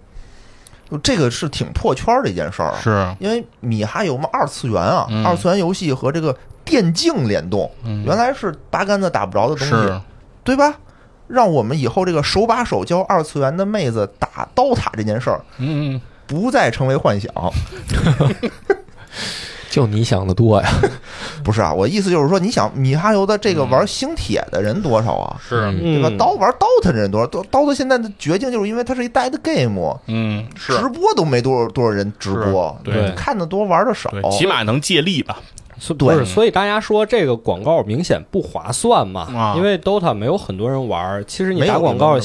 [0.89, 6.33] 就这个是挺破圈儿的一件事儿啊，是，因为米哈游嘛，二次元啊，嗯二次元游戏和这个
[6.67, 10.01] 电竞联动，嗯原来是八竿子打不着的东西，
[10.43, 10.75] 对吧？
[11.27, 17.29] 让我们以后这个手把手教二次元的妹子打刀塔这件事儿，嗯，不再成为幻想。
[19.69, 20.69] 就你想的多呀。
[21.43, 25.37] 不是啊，我意思就是说，你想米哈游的这个玩星铁的人多少啊？
[25.45, 26.09] 是，嗯对吧？
[26.09, 27.27] 嗯刀玩刀的人多少？
[27.27, 34.09] 刀刀的现在的绝境就是因为它是一 dead game，嗯，是直，播都没多少多少人直播，对看的多玩的少，。
[34.31, 39.21] 起码能借力吧，对所不是，所以大家说这个广告明显不划算嘛？
[39.35, 42.17] 啊因为 DOTA 没有很多人玩儿，其实你打广告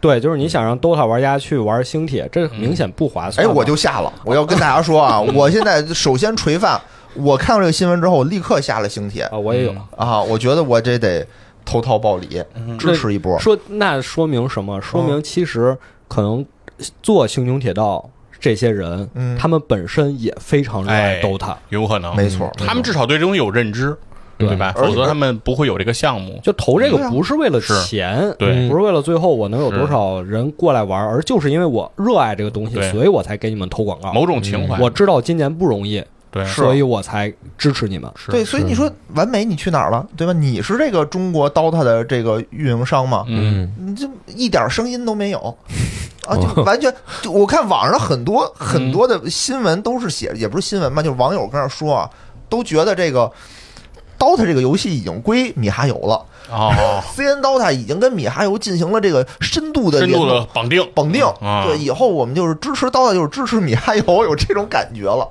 [0.00, 4.12] 对，就是你想让 DOTA 玩家去玩星铁，这明显不划算哎，我就下了。
[4.24, 6.80] 我要跟大家说啊， 我现在首先垂范，
[7.14, 9.74] 我看到这个新闻之后，我立刻下了星铁啊，我也有。
[9.96, 11.26] 啊，我觉得我这得
[11.64, 12.42] 投桃报李，
[12.78, 13.38] 支持一波。
[13.38, 14.80] 说那说明什么？
[14.80, 15.76] 说明其实
[16.06, 16.44] 可能
[17.02, 18.10] 做星穹铁道
[18.44, 19.34] 这些人，嗯。
[19.38, 21.56] 他们本身也非常热爱哎 DOTA。
[21.70, 23.96] 有可能，没错，他们至少对这东西有认知，
[24.36, 24.48] 对。
[24.48, 24.74] 对吧？
[24.76, 26.38] 否则他们不会有这个项目。
[26.42, 28.68] 就投这个不是为了钱，对。
[28.68, 34.12] 不是为了最后我能有多少人过来玩，而就是因为我热爱这个东西，所以我才给你们投广告。
[34.12, 36.04] 某种情怀，我知道今年不容易，
[36.34, 36.44] 对。
[36.46, 38.12] 所以我才支持你们。
[38.26, 40.32] 对，所以你说完美你去哪儿了，对吧？
[40.32, 43.24] 你是这个中国 DOTA 的这个运营商吗？
[43.28, 45.56] 嗯，你就一点声音都没有。
[46.26, 52.10] 啊，就完全就我看网上很多很多的新闻都是写，也不是新闻吧，就是网友跟那说啊，
[52.48, 53.30] 都觉得这个
[54.18, 56.72] DOTA 这个游戏已经归米哈游了哦，，
[57.16, 65.28] CN DOTA 已经跟米哈游进行了这个深度的深度的绑定，绑定，啊对，以后我们就是支持 DOTA，就是支持米哈游，有这种感觉了。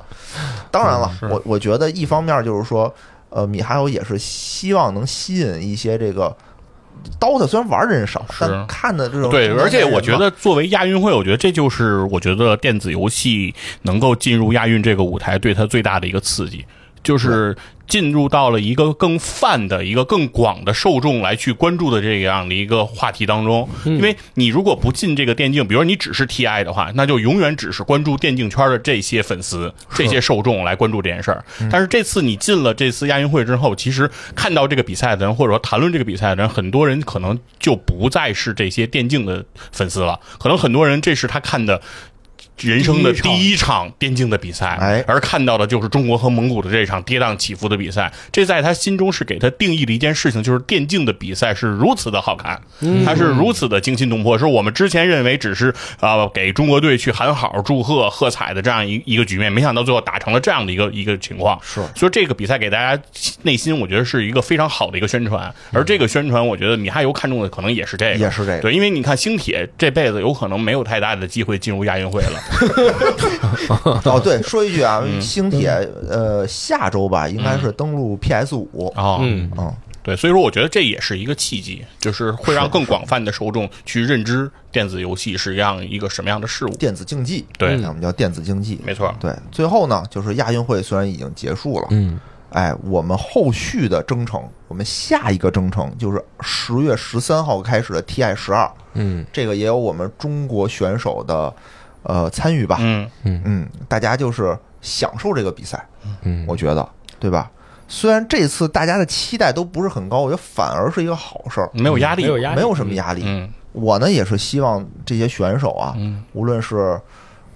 [0.72, 2.94] 当然了，是我我觉得一方面就是说，
[3.30, 6.36] 呃，米哈游也是希望能吸引一些这个
[7.20, 13.54] DOTA 虽然玩的人少，但看的这种对，而且我觉得作为亚运会，我觉得这就是我觉得电子游戏
[13.84, 16.66] 能够进入亚运这个舞台对它最大的一个刺激，
[17.04, 17.56] 就是
[17.88, 23.68] 进入到了一个更泛的一个更广的受众来去关注的这样的一个话题当中。
[23.84, 31.43] 因为你如果不进这个电竞，比如说你只是 TI 的话，那就永远只是关注电竞圈的这些粉丝、这些受众来关注这件事儿。
[31.70, 41.82] 但是这次你进了这次亚运会之后，其实看到这个比赛的人，或者说谈论这个比赛的人，很多人可能就不再是这些电竞的粉丝了，可能很多人这是他看的。
[42.60, 48.12] 人生的第一场电竞的比赛，哎而看到的就是中国和蒙古的这场跌宕起伏的比赛。
[48.32, 52.62] 这在他心中是给他定义的一件事情，就是电竞的比赛是如此的好看，
[53.04, 61.60] 它是如此的惊心动魄，是我们之前认为只是呃给中国队去喊好、祝贺、喝彩的这样一一个局面，没想到最后打成了这样的一个一个情况。
[61.64, 63.02] 是所以这个比赛给大家
[63.42, 65.54] 内心，我觉得是一个非常好的一个宣传。
[65.74, 74.01] 而这个宣传，我觉得米哈游看中的可能也是这个，也是这个对，因为你看星铁这辈子有可能没有太大的机会进入亚运会了。
[74.05, 75.21] 哦，对，说一句啊，嗯。
[75.21, 75.69] 星铁
[76.09, 86.69] 呃下周吧，应该是登陆 PS 五，哦，嗯，嗯，对，所以说我觉得这也是一个契机，就是会让更广泛的受众去认知电子游戏是样一个什么样的事物。
[86.76, 92.19] 电子竞技，对我们叫电子竞技，没错，对，最后呢，就是亚运会虽然已经结束了，嗯，
[92.49, 99.26] 哎，我们后续的征程，我们下一个征程就是十月十三号开始的 TI 十二，嗯。
[99.32, 101.51] 这个也有我们中国选手的
[102.04, 105.86] 呃参与吧，嗯，嗯，大家就是享受这个比赛，
[106.22, 106.88] 嗯，我觉得，
[107.20, 107.49] 对吧？
[107.88, 112.56] 虽然这次大家的期待都不是很高，我觉得反而是一个好事儿，没有压力，没有压力。
[112.56, 113.22] 没有什么压力。
[113.26, 113.49] 嗯。
[113.74, 116.24] 我呢也是希望这些选手啊，嗯。
[116.34, 116.99] 无论是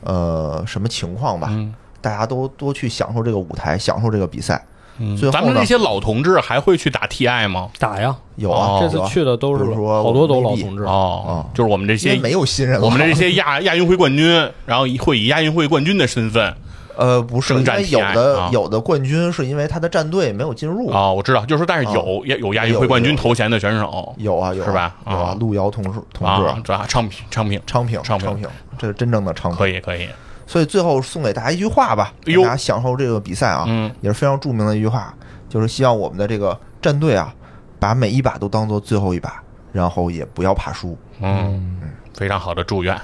[0.01, 1.73] 呃什么情况吧，嗯。
[2.01, 4.63] 大家都多去享受这个舞台，享受这个比赛。
[4.99, 5.15] 嗯。
[5.17, 7.69] 最后咱们那些老同志还会去打 TI 吗？
[7.79, 8.15] 打呀！
[8.35, 8.79] 有啊，哦。
[8.81, 12.85] 这次去的都是说好多都是老同志，哦，就是我们这些没有新人了。
[12.85, 14.27] 我们这些亚 亚运会冠军，
[14.65, 16.53] 然后会以亚运会冠军的身份
[16.95, 18.49] 呃不是，因为有的啊。
[18.51, 20.89] 有的冠军是因为他的战队没有进入。
[20.89, 24.65] 哦，我知道，就是但是有亚有亚运会冠军头衔的选手有啊有啊。
[24.65, 24.95] 是吧？
[25.05, 27.61] 有啊啊，路遥同志同啊志，，这昌平昌平。
[27.67, 28.35] 昌平昌平。
[28.37, 28.47] 平，
[28.79, 29.57] 这是真正的昌平。
[29.59, 30.07] 可以可以，
[30.47, 35.13] 所以最后送给大家一句话吧，大家享受这个比赛啊，嗯也是非常著名的一句话，
[35.47, 37.31] 就是希望我们的这个战队啊，
[37.79, 40.97] 把每一把都当做最后一把，然后也不要怕输。
[41.19, 41.79] 嗯，
[42.15, 42.99] 非常好的祝愿。